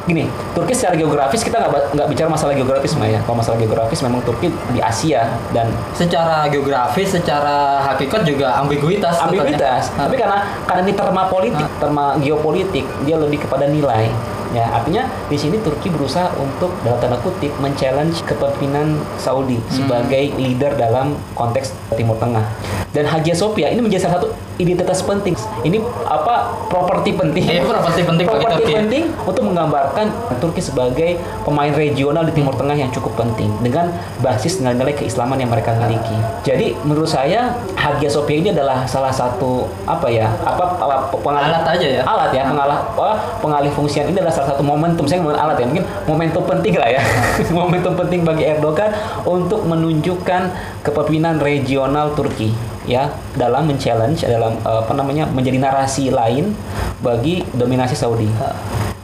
gini, 0.10 0.26
Turki 0.56 0.74
secara 0.74 0.96
geografis 0.98 1.44
kita 1.44 1.60
nggak 1.62 1.94
nggak 1.94 2.08
bicara 2.10 2.32
masalah 2.32 2.56
geografis 2.56 2.96
Mah, 2.98 3.12
ya. 3.12 3.20
Kalau 3.22 3.38
masalah 3.38 3.60
geografis 3.60 4.00
memang 4.02 4.26
Turki 4.26 4.50
di 4.74 4.80
Asia 4.82 5.30
dan 5.54 5.70
secara 5.94 6.50
geografis 6.50 7.14
secara 7.14 7.84
hakikat 7.94 8.26
juga 8.26 8.58
ambiguitas 8.58 9.22
ambiguitas. 9.22 9.94
Tapi 9.94 10.18
karena 10.18 10.48
karena 10.66 10.82
ini 10.88 10.94
terma 10.98 11.30
politik, 11.30 11.68
terma 11.78 12.18
geopolitik, 12.18 12.88
dia 13.06 13.22
lebih 13.22 13.46
kepada 13.46 13.70
nilai. 13.70 14.10
Ya, 14.56 14.64
artinya 14.72 15.04
di 15.28 15.36
sini 15.36 15.60
Turki 15.60 15.92
berusaha 15.92 16.32
untuk 16.40 16.72
dalam 16.86 16.98
tanda 17.04 17.20
kutip 17.20 17.52
men-challenge 17.60 18.24
kepemimpinan 18.24 18.96
Saudi 19.20 19.60
sebagai 19.68 20.32
leader 20.40 20.72
dalam 20.80 21.20
konteks 21.36 21.76
Timur 22.00 22.16
Tengah. 22.16 22.48
Dan 22.96 23.04
Hagia 23.04 23.36
Sophia 23.36 23.68
ini 23.68 23.84
menjadi 23.84 24.08
salah 24.08 24.24
satu 24.24 24.47
identitas 24.58 25.02
penting. 25.02 25.34
Ini 25.62 25.78
apa 26.04 26.54
properti 26.68 27.14
penting. 27.14 27.44
Iya, 27.44 27.64
properti 27.64 28.02
penting 28.04 28.26
bagi 28.26 28.36
Properti 28.36 28.62
Turki. 28.64 28.74
penting 28.76 29.04
untuk 29.24 29.44
menggambarkan 29.44 30.06
Turki 30.38 30.62
sebagai 30.62 31.16
pemain 31.42 31.72
regional 31.72 32.26
di 32.26 32.34
Timur 32.34 32.54
Tengah 32.54 32.74
yang 32.74 32.90
cukup 32.90 33.16
penting 33.16 33.50
dengan 33.62 33.90
basis 34.20 34.60
nilai-nilai 34.60 34.94
keislaman 34.94 35.38
yang 35.38 35.50
mereka 35.50 35.78
miliki. 35.78 36.18
Jadi 36.44 36.74
menurut 36.82 37.08
saya 37.08 37.54
Hagia 37.74 38.10
Sophia 38.10 38.38
ini 38.38 38.50
adalah 38.52 38.84
salah 38.84 39.10
satu 39.10 39.66
apa 39.84 40.10
ya 40.10 40.28
apa, 40.42 40.76
apa 40.76 40.96
pengalih- 41.16 41.46
Alat 41.48 41.66
aja 41.70 41.88
ya? 41.88 42.02
alat 42.04 42.32
ya 42.32 42.44
pengalah 42.44 42.78
apa, 42.92 43.10
pengalih 43.40 43.72
fungsian 43.72 44.10
ini 44.10 44.18
adalah 44.18 44.34
salah 44.34 44.50
satu 44.52 44.62
momentum 44.62 45.06
saya 45.06 45.22
ngomongin 45.22 45.40
alat 45.40 45.58
ya 45.58 45.66
mungkin 45.66 45.86
momentum 46.04 46.44
penting 46.44 46.76
lah 46.76 46.90
ya 46.90 47.02
momentum 47.56 47.94
penting 47.96 48.22
bagi 48.22 48.44
Erdogan 48.44 48.92
untuk 49.24 49.64
menunjukkan 49.64 50.42
kepemimpinan 50.88 51.44
regional 51.44 52.16
Turki 52.16 52.56
ya 52.88 53.12
dalam 53.36 53.68
men-challenge 53.68 54.24
dalam 54.24 54.56
eh, 54.64 54.80
apa 54.88 54.94
namanya 54.96 55.28
menjadi 55.28 55.60
narasi 55.60 56.08
lain 56.08 56.56
bagi 57.04 57.44
dominasi 57.52 57.94
Saudi. 57.94 58.32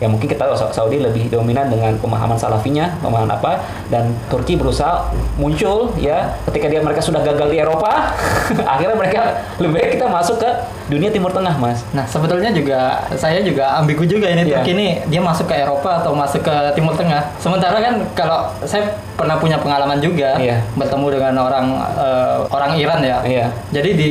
Ya 0.01 0.11
mungkin 0.11 0.27
kita 0.27 0.43
tahu 0.43 0.57
Sa- 0.57 0.73
Saudi 0.73 0.99
lebih 0.99 1.31
dominan 1.31 1.71
dengan 1.71 1.95
pemahaman 1.95 2.35
salafinya 2.35 2.91
pemahaman 2.99 3.39
apa 3.39 3.63
dan 3.87 4.11
Turki 4.27 4.59
berusaha 4.59 5.07
muncul 5.39 5.95
ya 5.95 6.33
ketika 6.49 6.67
dia 6.67 6.83
mereka 6.83 6.99
sudah 6.99 7.23
gagal 7.23 7.47
di 7.47 7.63
Eropa 7.63 8.11
akhirnya 8.73 8.99
mereka 8.99 9.21
lebih 9.63 9.79
baik 9.79 9.89
kita 9.95 10.11
masuk 10.11 10.43
ke 10.43 10.49
dunia 10.93 11.09
Timur 11.09 11.33
Tengah, 11.33 11.57
Mas. 11.57 11.81
Nah 11.89 12.05
sebetulnya 12.05 12.53
juga 12.53 13.01
saya 13.17 13.41
juga 13.41 13.73
ambigu 13.75 14.05
juga 14.05 14.29
ini 14.29 14.45
Iya. 14.45 14.61
Turki 14.61 14.71
ini 14.71 14.87
dia 15.09 15.17
masuk 15.19 15.49
ke 15.49 15.57
Eropa 15.57 15.97
atau 15.97 16.13
masuk 16.13 16.45
ke 16.45 16.55
Timur 16.73 16.93
Tengah. 16.93 17.33
Sementara 17.41 17.81
kan 17.81 17.97
kalau 18.13 18.45
saya 18.61 18.85
pernah 19.13 19.35
punya 19.35 19.57
pengalaman 19.57 19.97
juga 19.97 20.37
Iya. 20.37 20.61
bertemu 20.77 21.07
dengan 21.09 21.33
orang 21.41 21.65
eh, 21.97 22.37
orang 22.47 22.71
Iran 22.77 23.01
ya. 23.01 23.17
Iya. 23.25 23.45
Jadi 23.71 23.89
di 23.93 24.09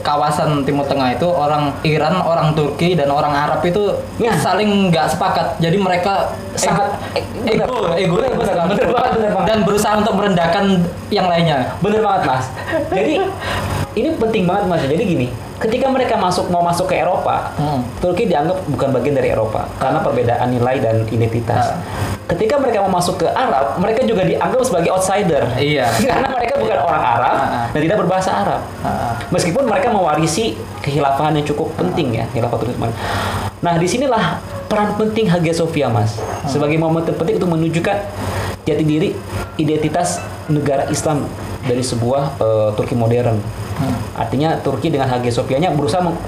kawasan 0.00 0.62
Timur 0.62 0.86
Tengah 0.86 1.10
itu 1.12 1.26
orang 1.26 1.74
Iran, 1.82 2.22
orang 2.22 2.54
Turki 2.54 2.94
dan 2.94 3.10
orang 3.10 3.34
Arab 3.34 3.58
itu 3.60 3.90
Iya. 4.16 4.38
saling 4.38 4.88
nggak 4.88 5.10
sepakat. 5.10 5.58
Jadi 5.58 5.74
mereka 5.74 6.30
Sangat- 6.54 6.92
ego, 7.46 7.88
ego, 7.96 8.20
ego, 8.20 8.42
dan 9.46 9.64
berusaha 9.64 9.96
untuk 9.96 10.12
merendahkan 10.12 10.82
yang 11.08 11.24
lainnya. 11.24 11.72
Bener 11.80 12.04
banget 12.04 12.22
mas. 12.26 12.44
Jadi 12.92 13.14
ini 13.94 14.14
penting 14.14 14.46
banget 14.46 14.64
mas. 14.66 14.82
Jadi 14.82 15.02
gini, 15.02 15.26
ketika 15.58 15.86
mereka 15.86 16.14
masuk 16.14 16.46
mau 16.48 16.62
masuk 16.62 16.86
ke 16.86 16.96
Eropa, 16.96 17.50
Hmm. 17.56 17.82
Turki 17.98 18.24
dianggap 18.24 18.62
bukan 18.66 18.88
bagian 18.90 19.14
dari 19.14 19.30
Eropa 19.30 19.66
karena 19.76 19.98
perbedaan 20.00 20.48
nilai 20.48 20.76
dan 20.78 21.02
identitas. 21.08 21.72
Ah. 21.72 21.78
Ketika 22.26 22.56
mereka 22.56 22.86
mau 22.86 22.94
masuk 22.94 23.20
ke 23.20 23.26
Arab, 23.26 23.74
mereka 23.76 24.06
juga 24.06 24.22
dianggap 24.22 24.62
sebagai 24.62 24.90
outsider. 24.94 25.42
Iya. 25.58 25.90
karena 26.10 26.28
mereka 26.30 26.54
bukan 26.56 26.78
orang 26.78 27.02
Arab 27.02 27.36
Ah. 27.36 27.66
dan 27.70 27.80
tidak 27.80 27.98
berbahasa 28.00 28.30
Arab. 28.32 28.60
Ah. 28.80 29.18
Meskipun 29.28 29.66
mereka 29.66 29.90
mewarisi 29.90 30.54
kehilafahan 30.80 31.34
yang 31.34 31.46
cukup 31.46 31.74
penting 31.74 32.14
ya, 32.14 32.24
khilafatul 32.30 32.70
Utsman. 32.70 32.94
Nah, 33.60 33.76
di 33.76 33.84
sinilah 33.84 34.40
peran 34.70 34.96
penting 34.96 35.28
Hagia 35.28 35.52
Sophia, 35.52 35.90
Mas. 35.92 36.16
Sebagai 36.46 36.80
momentum 36.80 37.12
penting 37.12 37.36
untuk 37.36 37.52
menunjukkan 37.52 37.96
jati 38.64 38.84
diri 38.86 39.12
identitas 39.56 40.22
negara 40.46 40.88
Islam 40.88 41.26
dari 41.62 41.80
sebuah 41.80 42.36
eh, 42.36 42.68
Turki 42.74 42.94
modern. 42.94 43.36
Artinya 44.12 44.60
Turki 44.60 44.88
dengan 44.88 45.08
Hagia 45.08 45.32
Sophia-nya 45.32 45.72
berusaha 45.72 46.04
meng- 46.04 46.20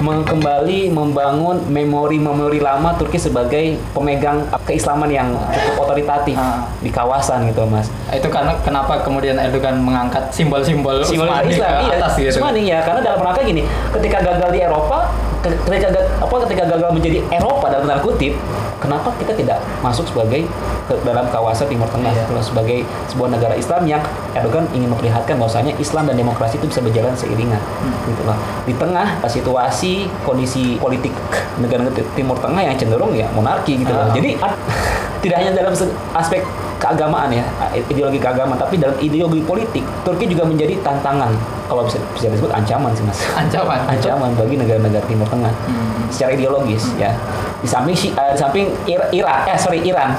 meng- 0.00 0.26
kembali 0.26 0.90
membangun 0.90 1.62
memori-memori 1.64 2.58
lama 2.58 2.90
Turki 2.92 3.14
sebagai 3.16 3.78
pemegang 3.92 4.42
keislaman 4.66 5.06
yang 5.06 5.30
cukup 5.46 5.86
otoritatif 5.86 6.34
Ah. 6.34 6.66
di 6.76 6.90
kawasan 6.90 7.46
gitu, 7.46 7.62
Mas. 7.64 7.86
Itu 8.10 8.26
karena 8.26 8.58
kenapa 8.58 8.98
kemudian 9.00 9.38
Erdogan 9.38 9.78
mengangkat 9.78 10.34
simbol-simbol 10.34 10.98
Islam 10.98 11.30
ke 11.46 11.54
iya 11.54 11.94
atas 11.94 12.12
gitu. 12.16 12.34
Utsmani 12.34 12.66
ya 12.66 12.82
karena 12.82 13.00
dalam 13.00 13.22
rangka 13.22 13.42
gini 13.44 13.62
ketika 13.92 14.18
gagal 14.20 14.50
di 14.50 14.60
Eropa 14.60 15.06
ketika 15.46 15.88
apa 16.16 16.34
ketika 16.44 16.62
gagal 16.66 16.90
menjadi 16.90 17.18
Eropa 17.30 17.66
dalam 17.66 17.84
tanda 17.84 18.00
kutip 18.00 18.32
kenapa 18.76 19.08
kita 19.16 19.32
tidak 19.32 19.58
masuk 19.80 20.04
sebagai 20.04 20.44
ke 20.86 20.94
dalam 21.02 21.26
kawasan 21.26 21.66
Timur 21.66 21.88
Tengah 21.88 22.12
Iya. 22.12 22.24
sebagai 22.40 22.78
sebuah 23.06 23.28
negara 23.28 23.54
Islam 23.54 23.82
yang 23.84 24.02
Erdogan 24.32 24.66
ingin 24.70 24.88
memperlihatkan 24.88 25.34
bahwasanya 25.36 25.74
Islam 25.76 26.06
dan 26.06 26.14
demokrasi 26.14 26.56
itu 26.56 26.66
bisa 26.66 26.80
berjalan 26.80 27.12
seiringan 27.12 27.58
gitu 28.06 28.22
loh 28.22 28.36
di 28.62 28.72
tengah 28.72 29.18
situasi 29.26 29.92
kondisi 30.22 30.76
politik 30.76 31.10
negara-negara 31.56 32.06
Timur 32.12 32.36
Tengah 32.36 32.62
yang 32.62 32.76
cenderung 32.76 33.12
ya 33.12 33.26
monarki 33.32 33.76
gitu 33.76 33.90
loh 33.90 34.06
Ah. 34.06 34.14
jadi 34.14 34.38
ad- 34.38 34.58
tidak 35.24 35.36
hanya 35.40 35.52
dalam 35.54 35.74
aspek 36.14 36.40
keagamaan 36.76 37.32
ya 37.32 37.44
ideologi 37.88 38.20
keagamaan. 38.20 38.56
Tapi 38.56 38.76
dalam 38.76 38.96
ideologi 39.00 39.40
politik 39.42 39.84
Turki 40.02 40.28
juga 40.28 40.44
menjadi 40.44 40.76
tantangan. 40.80 41.32
Kalau 41.66 41.82
bisa 41.82 41.98
bisa 42.14 42.30
disebut 42.30 42.52
ancaman 42.54 42.94
sih 42.94 43.02
mas. 43.02 43.18
Ancaman. 43.34 43.80
ancaman 43.90 44.30
bagi 44.38 44.54
negara-negara 44.54 45.02
Timur 45.10 45.26
Tengah. 45.26 45.50
Hmm. 45.66 46.06
secara 46.12 46.38
ideologis 46.38 46.94
ya. 46.94 47.10
Di 47.58 47.66
samping 47.66 47.96
eh, 47.96 48.30
di 48.32 48.38
samping 48.38 48.66
Ir- 48.86 49.10
Irak 49.10 49.50
eh 49.50 49.58
sorry 49.58 49.82
Iran. 49.82 50.14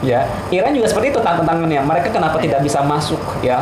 Ya 0.00 0.24
Iran 0.48 0.72
juga 0.72 0.88
seperti 0.88 1.12
itu 1.12 1.20
tantangannya. 1.20 1.84
Mereka 1.84 2.08
kenapa 2.08 2.40
tidak 2.40 2.64
bisa 2.64 2.80
masuk 2.80 3.20
ya 3.44 3.60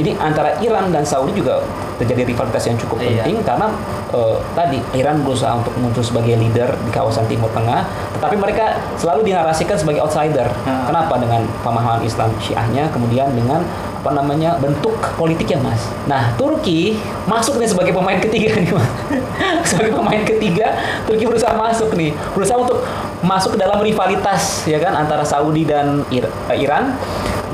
ini 0.00 0.16
antara 0.16 0.56
Iran 0.58 0.88
dan 0.88 1.02
Saudi 1.02 1.32
juga 1.32 1.60
terjadi 1.96 2.24
rivalitas 2.26 2.64
yang 2.64 2.76
cukup 2.76 2.96
Iya. 2.98 3.20
penting 3.20 3.36
karena 3.42 3.66
eh, 4.10 4.36
tadi 4.52 4.78
Iran 4.94 5.20
berusaha 5.20 5.52
untuk 5.54 5.76
muncul 5.76 6.00
sebagai 6.00 6.34
leader 6.34 6.72
di 6.78 6.90
kawasan 6.90 7.24
Timur 7.26 7.48
Tengah 7.50 7.84
tetapi 8.12 8.34
mereka 8.34 8.64
selalu 8.96 9.24
dinarasikan 9.26 9.76
sebagai 9.76 10.00
outsider 10.00 10.48
Hmm. 10.60 10.84
kenapa 10.86 11.14
dengan 11.16 11.44
pemahaman 11.60 12.00
Islam 12.00 12.32
Syiahnya 12.38 12.88
kemudian 12.88 13.28
dengan 13.30 13.60
apa 14.00 14.16
namanya 14.16 14.56
bentuk 14.56 14.96
politiknya 15.14 15.60
mas. 15.60 15.76
Nah 16.06 16.32
Turki 16.34 16.96
masuk 17.26 17.60
nih 17.60 17.68
sebagai 17.68 17.92
pemain 17.92 18.16
ketiga 18.18 18.56
nih 18.56 18.72
mas. 18.72 18.88
sebagai 19.68 19.92
pemain 19.92 20.24
ketiga 20.24 20.72
Turki 21.04 21.22
berusaha 21.22 21.52
masuk 21.52 21.92
nih, 21.92 22.16
berusaha 22.32 22.56
untuk 22.56 22.80
masuk 23.20 23.52
ke 23.52 23.58
dalam 23.60 23.76
rivalitas 23.78 24.64
ya 24.64 24.80
kan 24.80 24.96
antara 24.96 25.20
Saudi 25.20 25.62
dan 25.62 26.00
Ir- 26.08 26.32
eh, 26.48 26.58
Iran 26.58 26.96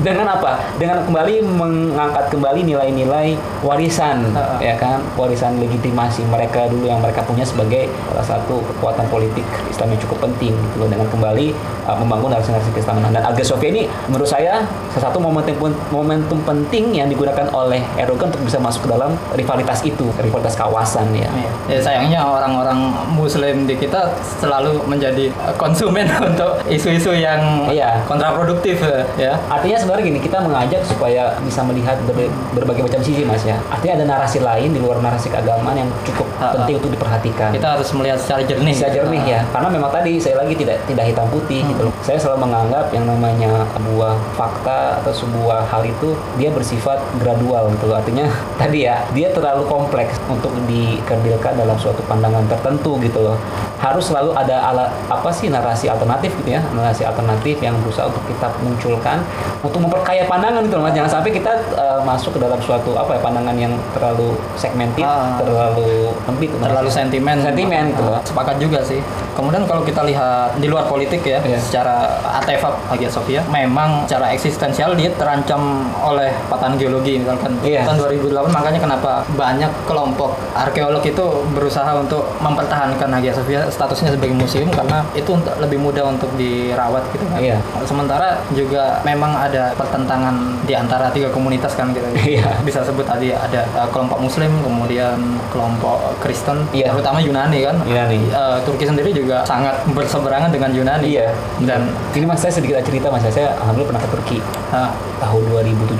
dengan 0.01 0.29
apa? 0.29 0.61
Dengan 0.77 1.01
kembali 1.03 1.41
mengangkat 1.43 2.29
kembali 2.29 2.61
nilai-nilai 2.63 3.33
warisan 3.61 4.29
Heeh. 4.33 4.73
ya 4.73 4.75
kan, 4.77 5.01
warisan 5.17 5.57
legitimasi 5.57 6.21
mereka 6.29 6.69
dulu 6.69 6.85
yang 6.85 7.01
mereka 7.01 7.25
punya 7.25 7.41
sebagai 7.41 7.89
salah 8.13 8.25
satu 8.37 8.61
kekuatan 8.73 9.05
politik 9.09 9.45
Islam 9.67 9.93
yang 9.93 10.01
cukup 10.03 10.29
penting 10.29 10.53
gitu 10.53 10.75
loh 10.81 10.89
dengan 10.89 11.07
kembali 11.09 11.53
uh, 11.89 11.97
membangun 11.97 12.33
narasi-narasi 12.33 12.69
keislaman 12.73 13.09
dan 13.09 13.23
Hagia 13.23 13.45
Sophia 13.45 13.69
ini 13.73 13.83
menurut 14.05 14.27
saya 14.27 14.65
salah 14.93 15.09
satu 15.09 15.17
momentum 15.17 15.55
momentum 15.89 16.39
penting 16.43 16.93
yang 16.93 17.07
digunakan 17.09 17.47
oleh 17.53 17.81
Erdogan 17.97 18.29
untuk 18.29 18.43
bisa 18.45 18.59
masuk 18.61 18.85
ke 18.85 18.89
dalam 18.93 19.15
rivalitas 19.33 19.81
itu, 19.81 20.05
rivalitas 20.21 20.53
kawasan 20.53 21.09
ya. 21.15 21.29
Iya. 21.31 21.49
Ya 21.67 21.79
sayangnya 21.79 22.19
orang-orang 22.23 22.93
Muslim 23.13 23.65
di 23.65 23.75
kita 23.77 24.13
selalu 24.37 24.83
menjadi 24.85 25.31
konsumen 25.55 26.05
untuk 26.29 26.61
isu-isu 26.67 27.15
yang 27.15 27.39
Iya. 27.67 28.03
kontraproduktif 28.05 28.79
ya. 29.17 29.33
Artinya 29.47 29.77
sebenarnya 29.87 30.05
gini, 30.05 30.19
kita 30.19 30.37
mengajak 30.43 30.81
supaya 30.83 31.23
bisa 31.39 31.63
melihat 31.63 31.95
ber- 32.03 32.27
berbagai 32.51 32.83
macam 32.83 32.99
sisi 32.99 33.23
mas 33.23 33.41
ya. 33.41 33.55
Artinya 33.71 34.03
ada 34.03 34.05
narasi 34.09 34.39
lain 34.39 34.69
di 34.69 34.83
luar 34.83 34.99
narasi 34.99 35.31
keagamaan 35.31 35.79
yang 35.79 35.89
cukup 36.03 36.27
Ha-ha. 36.37 36.53
penting 36.53 36.75
untuk 36.77 36.91
diperhatikan. 36.91 37.49
Kita 37.49 37.69
harus 37.73 37.89
melihat 37.95 38.19
secara 38.19 38.43
jernih. 38.43 38.75
bisa 38.75 38.91
jernih 38.91 39.23
ya 39.23 39.39
karena 39.47 39.69
memang 39.71 39.89
tadi 39.89 40.19
saya 40.19 40.35
lagi 40.37 40.53
tidak 40.53 40.83
tidak 40.85 41.05
hitam 41.05 41.25
putih 41.29 41.63
gitu 41.63 41.81
loh 41.81 41.93
saya 41.99 42.17
selalu 42.17 42.45
menganggap 42.45 42.91
yang 42.91 43.05
namanya 43.05 43.63
sebuah 43.71 44.13
fakta 44.33 44.79
atau 44.99 45.13
sebuah 45.13 45.65
hal 45.65 45.81
itu 45.81 46.11
dia 46.35 46.51
bersifat 46.51 46.99
gradual 47.17 47.71
gitu 47.71 47.85
loh 47.85 47.95
artinya 47.95 48.25
tadi 48.61 48.83
ya 48.83 49.01
dia 49.11 49.31
terlalu 49.31 49.63
kompleks 49.65 50.19
untuk 50.27 50.51
dikerdilkan 50.67 51.55
dalam 51.55 51.77
suatu 51.77 52.03
pandangan 52.03 52.43
tertentu 52.45 52.99
gitu 52.99 53.23
loh 53.23 53.37
harus 53.77 54.09
selalu 54.09 54.33
ada 54.33 54.57
alat 54.73 54.89
apa 55.07 55.29
sih 55.29 55.47
narasi 55.47 55.85
alternatif 55.87 56.33
gitu 56.43 56.57
ya. 56.57 56.61
Narasi 56.73 57.05
alternatif 57.05 57.61
yang 57.61 57.77
berusaha 57.81 58.09
untuk 58.09 58.23
kita 58.25 58.49
munculkan 58.61 59.21
untuk 59.61 59.79
memperkaya 59.85 60.25
pandangan 60.25 60.65
gitu 60.65 60.81
loh 60.81 60.89
mas. 60.89 60.93
Jangan 60.97 61.11
sampai 61.21 61.31
kita 61.33 61.51
uh, 61.77 62.01
masuk 62.01 62.35
ke 62.35 62.39
dalam 62.41 62.57
suatu 62.61 62.97
apa 62.97 63.17
ya 63.17 63.21
pandangan 63.21 63.55
yang 63.57 63.73
terlalu 63.93 64.33
segmented 64.57 65.05
Ah. 65.05 65.37
terlalu 65.39 66.11
sempit 66.25 66.49
terlalu 66.57 66.89
sentimen. 66.89 67.35
Sentimen 67.39 67.83
gitu 67.93 68.03
sepakat 68.25 68.55
juga 68.57 68.81
sih 68.81 68.99
kemudian 69.37 69.63
kalau 69.63 69.85
kita 69.85 70.01
lihat 70.01 70.57
di 70.57 70.65
luar 70.65 70.89
politik 70.89 71.21
ya 71.21 71.37
Iya. 71.39 71.61
secara 71.61 71.95
artefak 72.33 72.73
Hagia 72.89 73.05
Sophia 73.07 73.41
memang 73.47 74.03
secara 74.03 74.33
eksistensial 74.33 74.97
dia 74.97 75.13
terancam 75.13 75.61
oleh 76.01 76.33
patahan 76.49 76.73
geologi 76.75 77.21
misalkan 77.21 77.53
Iya. 77.61 77.85
tahun 77.85 78.01
2008 78.17 78.49
makanya 78.49 78.79
kenapa 78.81 79.11
banyak 79.31 79.69
kelompok 79.85 80.33
arkeolog 80.51 81.05
itu 81.05 81.21
berusaha 81.53 81.93
untuk 81.93 82.25
mempertahankan 82.41 83.09
Hagia 83.13 83.31
Sophia 83.31 83.61
statusnya 83.69 84.11
sebagai 84.11 84.33
museum 84.33 84.73
karena 84.73 85.05
itu 85.13 85.29
untuk 85.29 85.53
lebih 85.57 85.77
mudah 85.77 86.09
untuk 86.09 86.33
dirawat 86.33 87.05
gitu 87.13 87.23
kan 87.27 87.37
Iya. 87.37 87.57
sementara 87.85 88.41
juga 88.51 88.99
memang 89.03 89.37
ada 89.37 89.77
pertentangan 89.77 90.33
di 90.65 90.73
antara 90.73 91.13
tiga 91.13 91.29
komunitas 91.29 91.77
kan 91.77 91.93
gitu 91.93 92.07
Iya. 92.17 92.57
bisa 92.65 92.81
sebut 92.81 93.05
tadi 93.05 93.29
ada 93.29 93.61
uh, 93.75 93.87
kelompok 93.87 94.17
Muslim, 94.17 94.49
kemudian 94.59 95.19
kelompok 95.47 95.99
Kristen, 96.17 96.65
Iya. 96.71 96.89
terutama 96.89 97.19
Yunani 97.19 97.59
kan. 97.61 97.75
Yunani. 97.83 98.19
Uh, 98.31 98.57
Turki 98.63 98.83
sendiri 98.83 99.11
juga 99.11 99.26
sangat 99.45 99.75
berseberangan 99.91 100.49
dengan 100.51 100.69
Yunani. 100.71 101.07
Iya. 101.07 101.29
Dan 101.63 101.89
Ini 102.15 102.25
mas 102.25 102.41
saya 102.41 102.53
sedikit 102.53 102.81
cerita 102.81 103.11
mas. 103.13 103.23
Saya 103.29 103.53
alhamdulillah 103.61 103.89
pernah 103.93 104.03
ke 104.03 104.09
Turki. 104.09 104.37
Uh, 104.67 104.91
tahun 105.17 105.41
2017 105.49 105.97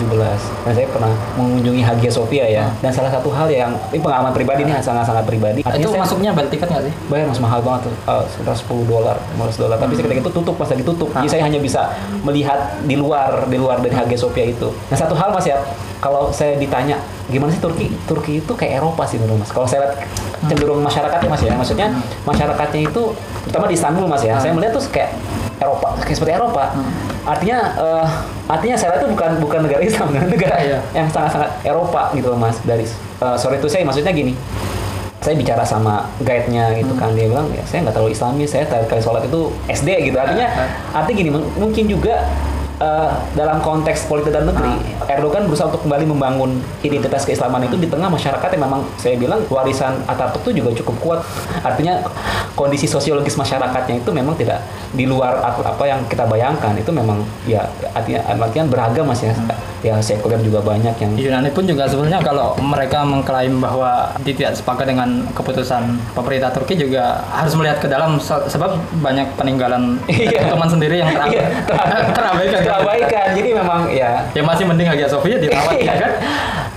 dan 0.65 0.73
saya 0.73 0.87
pernah 0.89 1.13
mengunjungi 1.35 1.81
Hagia 1.81 2.11
Sophia 2.13 2.45
ya. 2.45 2.63
Hmm. 2.67 2.83
dan 2.85 2.91
salah 2.93 3.11
satu 3.11 3.29
hal 3.33 3.49
yang 3.49 3.73
ini 3.89 4.01
pengalaman 4.01 4.31
pribadi 4.33 4.61
nih 4.65 4.77
sangat-sangat 4.81 5.25
pribadi. 5.25 5.61
Itu 5.65 5.89
saya 5.89 6.01
masuknya 6.05 6.31
bayar 6.33 6.49
tiket 6.53 6.67
nggak 6.69 6.83
sih? 6.85 6.93
bayar 7.09 7.25
mas. 7.29 7.39
Mahal 7.41 7.59
banget 7.65 7.89
tuh. 7.89 7.93
Eh, 8.11 8.25
sekitar 8.33 8.55
10 8.55 8.85
dolar 8.85 9.17
15 9.37 9.57
dolar. 9.57 9.77
Tapi 9.81 9.93
ketika 9.97 10.13
itu 10.21 10.31
tutup 10.31 10.55
pas 10.57 10.69
lagi 10.69 10.83
tutup 10.85 11.09
jadi 11.13 11.29
saya 11.29 11.41
hanya 11.49 11.59
bisa 11.61 11.81
melihat 12.21 12.77
di 12.85 12.95
luar 12.97 13.45
di 13.49 13.57
luar 13.57 13.81
dari 13.81 13.93
Hagia 13.93 14.19
Sophia 14.19 14.45
itu. 14.45 14.69
Nah 14.69 14.97
satu 14.97 15.17
hal 15.17 15.33
mas 15.33 15.45
ya. 15.45 15.57
Kalau 15.97 16.29
saya 16.29 16.53
ditanya 16.61 17.01
gimana 17.25 17.49
sih 17.49 17.57
Turki? 17.57 17.89
Turki 18.05 18.37
itu 18.37 18.53
kayak 18.53 18.85
Eropa 18.85 19.01
sih 19.09 19.17
menurut 19.17 19.41
mas. 19.41 19.49
Kalau 19.49 19.65
saya 19.65 19.89
lihat 19.89 20.05
cenderung 20.47 20.79
masyarakatnya 20.81 21.27
mas 21.27 21.41
ya. 21.41 21.53
Maksudnya 21.53 21.87
masyarakatnya 22.23 22.81
itu 22.83 23.03
terutama 23.43 23.65
di 23.65 23.75
Istanbul 23.75 24.05
mas 24.05 24.21
ya. 24.21 24.35
Saya 24.35 24.51
melihat 24.51 24.73
tuh 24.73 24.83
kayak 24.87 25.11
Eropa 25.57 25.97
kayak 25.99 26.15
seperti 26.15 26.33
Eropa. 26.33 26.63
Artinya 27.23 27.57
eh, 27.75 28.05
artinya 28.47 28.75
saya 28.75 28.95
itu 28.95 29.07
bukan 29.07 29.31
bukan 29.37 29.59
negara 29.61 29.81
Islam 29.81 30.07
negara 30.33 30.55
Iya. 30.57 30.79
yang 30.93 31.07
sangat-sangat 31.07 31.49
Eropa 31.61 32.09
gitu 32.11 32.27
loh 32.29 32.39
mas 32.39 32.55
dari 32.61 32.87
eh, 33.17 33.35
sorry 33.35 33.57
itu 33.57 33.67
saya 33.67 33.83
maksudnya 33.83 34.09
gini. 34.09 34.33
Saya 35.17 35.33
bicara 35.33 35.59
sama 35.61 36.07
guide-nya 36.21 36.71
gitu 36.73 36.93
kan 36.93 37.11
dia 37.11 37.27
bilang 37.27 37.49
ya 37.49 37.59
saya 37.61 37.83
nggak 37.83 37.91
terlalu 37.91 38.13
islami 38.13 38.43
saya 38.45 38.63
terakhir 38.63 38.87
kali 38.87 39.01
sholat 39.01 39.23
itu 39.23 39.41
SD 39.67 39.89
gitu. 40.05 40.15
Artinya 40.15 40.47
artinya 40.93 41.15
gini 41.17 41.29
mung- 41.29 41.51
mungkin 41.57 41.83
juga 41.85 42.31
eh, 42.77 43.09
dalam 43.33 43.57
konteks 43.59 44.05
politik 44.05 44.29
dan 44.29 44.45
negeri, 44.45 44.73
Ah. 44.99 45.09
Erdogan 45.09 45.45
berusaha 45.45 45.67
untuk 45.67 45.81
kembali 45.81 46.05
membangun 46.05 46.51
identitas 46.81 47.23
keislaman 47.23 47.63
itu 47.63 47.75
di 47.75 47.85
tengah 47.85 48.07
masyarakat 48.07 48.49
yang 48.49 48.63
memang 48.63 48.81
saya 48.95 49.15
bilang 49.15 49.41
warisan 49.47 49.97
Atatürk 50.03 50.45
itu 50.45 50.59
juga 50.59 50.69
cukup 50.75 50.95
kuat. 50.99 51.19
Artinya 51.59 52.01
kondisi 52.53 52.85
sosiologis 52.85 53.33
masyarakatnya 53.33 53.97
itu 53.97 54.09
memang 54.09 54.33
tidak 54.33 54.61
di 54.89 55.05
luar 55.05 55.37
apa, 55.39 55.83
yang 55.83 56.01
kita 56.05 56.23
bayangkan. 56.23 56.73
Itu 56.73 56.89
memang 56.89 57.17
ya 57.43 57.63
artinya 57.91 58.21
artinya 58.27 58.65
beragam 58.67 59.05
mas 59.05 59.21
ya. 59.21 59.33
Ya 59.77 59.93
sekuler 60.01 60.41
juga 60.41 60.57
banyak 60.59 60.97
yang 60.97 61.11
Yunani 61.13 61.53
pun 61.53 61.61
juga 61.63 61.85
sebenarnya 61.85 62.17
kalau 62.19 62.57
mereka 62.57 63.05
mengklaim 63.05 63.61
bahwa 63.61 64.09
tidak 64.25 64.57
sepakat 64.57 64.89
dengan 64.89 65.21
keputusan 65.31 65.85
pemerintah 66.11 66.49
Turki 66.49 66.73
juga 66.75 67.21
harus 67.29 67.53
melihat 67.53 67.77
ke 67.77 67.87
dalam 67.87 68.17
se- 68.17 68.49
sebab 68.49 68.73
banyak 68.99 69.29
peninggalan 69.37 70.01
Iya. 70.09 70.49
teman 70.49 70.65
sendiri 70.65 70.97
yang 70.97 71.13
Iya, 71.29 71.45
ter- 71.63 71.77
terabaikan. 72.11 72.61
terabaikan. 72.67 73.27
Jadi 73.33 73.49
memang 73.55 73.81
ya 73.89 74.27
Ya 74.35 74.43
masih 74.43 74.63
mending 74.67 74.87
Hagia 74.91 75.07
Sophia 75.07 75.39
dirawat 75.39 75.79
ya 75.87 75.95
kan? 75.95 76.11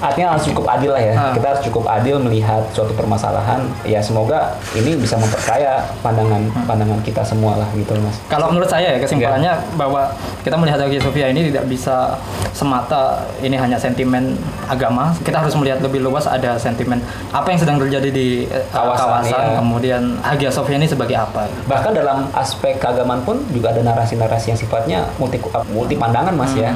Artinya 0.00 0.34
harus 0.36 0.44
cukup 0.48 0.64
adil 0.66 0.90
lah 0.96 1.02
ya. 1.02 1.14
Ah. 1.14 1.32
Kita 1.36 1.46
harus 1.52 1.62
cukup 1.64 1.84
adil 1.86 2.16
melihat 2.18 2.64
suatu 2.72 2.92
permasalahan. 2.96 3.60
Ya 3.84 4.00
semoga 4.00 4.56
ini 4.72 4.96
bisa 4.96 5.20
memperkaya 5.20 5.84
pandangan 6.00 6.40
pandangan 6.64 6.98
kita 7.04 7.20
semua 7.20 7.60
lah 7.60 7.68
gitu 7.76 7.92
mas. 8.00 8.16
Kalau 8.26 8.48
menurut 8.48 8.68
saya 8.68 8.96
ya 8.96 8.98
kesimpulannya 8.98 9.52
Iya. 9.52 9.76
bahwa 9.76 10.08
kita 10.40 10.56
melihat 10.56 10.80
Hagia 10.80 11.00
Sophia 11.02 11.26
ini 11.28 11.52
tidak 11.52 11.68
bisa 11.68 12.16
semata 12.56 13.24
ini 13.40 13.56
hanya 13.56 13.76
sentimen 13.76 14.36
agama. 14.66 15.12
Kita 15.20 15.40
harus 15.44 15.52
melihat 15.56 15.84
lebih 15.84 16.00
luas 16.00 16.24
ada 16.24 16.56
sentimen 16.56 17.00
apa 17.30 17.46
yang 17.52 17.60
sedang 17.60 17.76
terjadi 17.80 18.08
di 18.08 18.46
eh, 18.48 18.64
Kawasan, 18.70 19.26
kawasan, 19.26 19.44
iya. 19.52 19.56
kemudian 19.60 20.02
Hagia 20.24 20.50
Sophia 20.50 20.76
ini 20.80 20.88
sebagai 20.88 21.16
apa. 21.16 21.44
Bahkan 21.68 21.92
dalam 21.92 22.28
aspek 22.32 22.80
keagamaan 22.80 23.20
pun 23.22 23.42
juga 23.52 23.74
ada 23.74 23.82
narasi-narasi 23.84 24.54
yang 24.54 24.58
sifatnya 24.58 24.98
multi 25.20 25.36
multi 25.70 25.94
pandangan 25.94 26.32
mas 26.32 26.52
ya. 26.56 26.72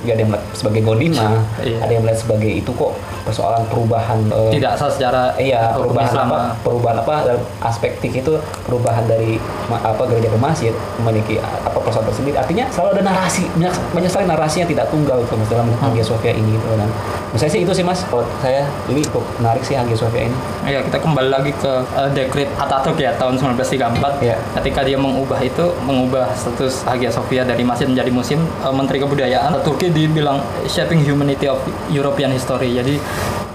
Juga 0.00 0.12
ada 0.16 0.20
yang 0.24 0.30
melihat 0.32 0.46
sebagai 0.56 0.80
godima. 0.84 1.28
Iya. 1.60 1.78
ada 1.84 1.92
yang 1.92 2.02
melihat 2.04 2.20
sebagai 2.24 2.52
itu 2.52 2.70
kok 2.72 2.92
persoalan 3.22 3.62
perubahan. 3.66 4.18
eh, 4.28 4.50
Tidak 4.54 4.72
secara 4.76 5.32
Iya, 5.36 5.72
perubahan 5.72 6.08
Islam, 6.08 6.26
apa? 6.26 6.36
ah. 6.36 6.52
Perubahan 6.60 6.96
apa 6.98 7.14
dalam 7.24 7.42
aspek 7.60 7.96
fikih 7.96 8.20
itu 8.20 8.34
perubahan 8.64 9.04
dari 9.04 9.36
apa 9.70 10.02
gereja 10.04 10.28
ke 10.28 10.36
masjid 10.36 10.72
memiliki 10.98 11.36
apa 11.38 11.76
persoalan 11.76 12.08
tersendiri. 12.08 12.36
Artinya 12.36 12.64
selalu 12.68 12.98
ada 12.98 13.02
narasi 13.06 13.44
banyak 13.50 13.72
banyak 13.90 14.10
sekali 14.10 14.26
narasi 14.26 14.56
yang 14.58 14.68
tidak 14.68 14.86
tunggal 14.88 15.20
gitu 15.20 15.34
mas 15.34 15.48
dalam 15.48 15.66
Hmm. 15.70 15.86
Hagia 15.86 16.02
Sophia 16.02 16.32
ini 16.32 16.50
gitu 16.52 16.66
dan 16.68 16.84
menurut 16.84 17.38
saya 17.38 17.50
sih 17.50 17.60
itu 17.60 17.72
sih 17.72 17.80
mas 17.80 18.02
kalau 18.04 18.26
saya 18.38 18.66
ini 18.86 19.00
cukup 19.00 19.22
menarik 19.38 19.62
sih 19.62 19.72
Hagia 19.72 19.94
Sophia 19.94 20.26
ini. 20.26 20.36
Ya, 20.66 20.80
kita 20.80 20.98
kembali 20.98 21.28
lagi 21.28 21.52
ke 21.52 21.72
uh, 21.90 22.10
dekret 22.10 22.50
Atatürk 22.56 22.96
ya 22.96 23.14
tahun 23.14 23.38
1934. 23.38 24.20
Iya. 24.20 24.36
Ketika 24.54 24.80
dia 24.82 24.96
mengubah 24.96 25.38
itu, 25.38 25.64
mengubah 25.80 26.26
status 26.34 26.82
Hagia 26.84 27.08
Sophia 27.08 27.42
dari 27.42 27.62
masjid 27.62 27.86
menjadi 27.86 28.10
museum, 28.10 28.42
uh, 28.60 28.70
Menteri 28.70 28.98
Kebudayaan 28.98 29.62
Turki 29.62 29.88
dibilang 29.88 30.38
shaping 30.66 31.00
humanity 31.00 31.46
of 31.46 31.58
European 31.88 32.30
history. 32.30 32.72
Jadi 32.72 32.98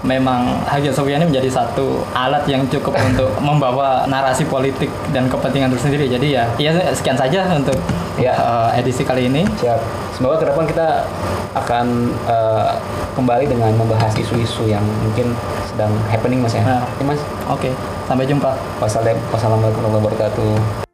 memang 0.04 0.60
Hagia 0.66 0.92
Sophia 0.92 1.16
ini 1.16 1.28
menjadi 1.30 1.48
satu 1.48 2.04
alat 2.12 2.44
yang 2.50 2.66
cukup 2.68 2.92
untuk 3.08 3.30
membawa 3.40 4.04
narasi 4.10 4.44
politik 4.48 4.90
dan 5.14 5.30
kepentingan 5.30 5.72
tersendiri. 5.72 6.10
Jadi 6.10 6.36
ya, 6.36 6.44
ya 6.60 6.72
sekian 6.92 7.16
saja 7.16 7.46
untuk 7.54 7.76
Ya. 8.16 8.32
uh, 8.32 8.72
edisi 8.72 9.04
kali 9.04 9.28
ini. 9.28 9.44
Siap. 9.60 9.76
Semoga 10.16 10.40
ke 10.40 10.48
depan 10.48 10.64
kita 10.64 11.04
akan 11.56 12.08
eh, 12.28 12.72
kembali 13.16 13.48
dengan 13.48 13.72
membahas 13.76 14.12
isu-isu 14.16 14.64
yang 14.68 14.84
mungkin 15.04 15.32
sedang 15.68 15.92
happening 16.08 16.40
mas 16.40 16.56
ya. 16.56 16.64
Nah. 16.64 16.84
Ya, 16.84 17.04
mas. 17.04 17.20
Oke, 17.52 17.72
sampai 18.08 18.24
jumpa. 18.24 18.56
Wassalamualaikum 18.80 19.28
warahmatullahi 19.36 20.04
wabarakatuh. 20.04 20.85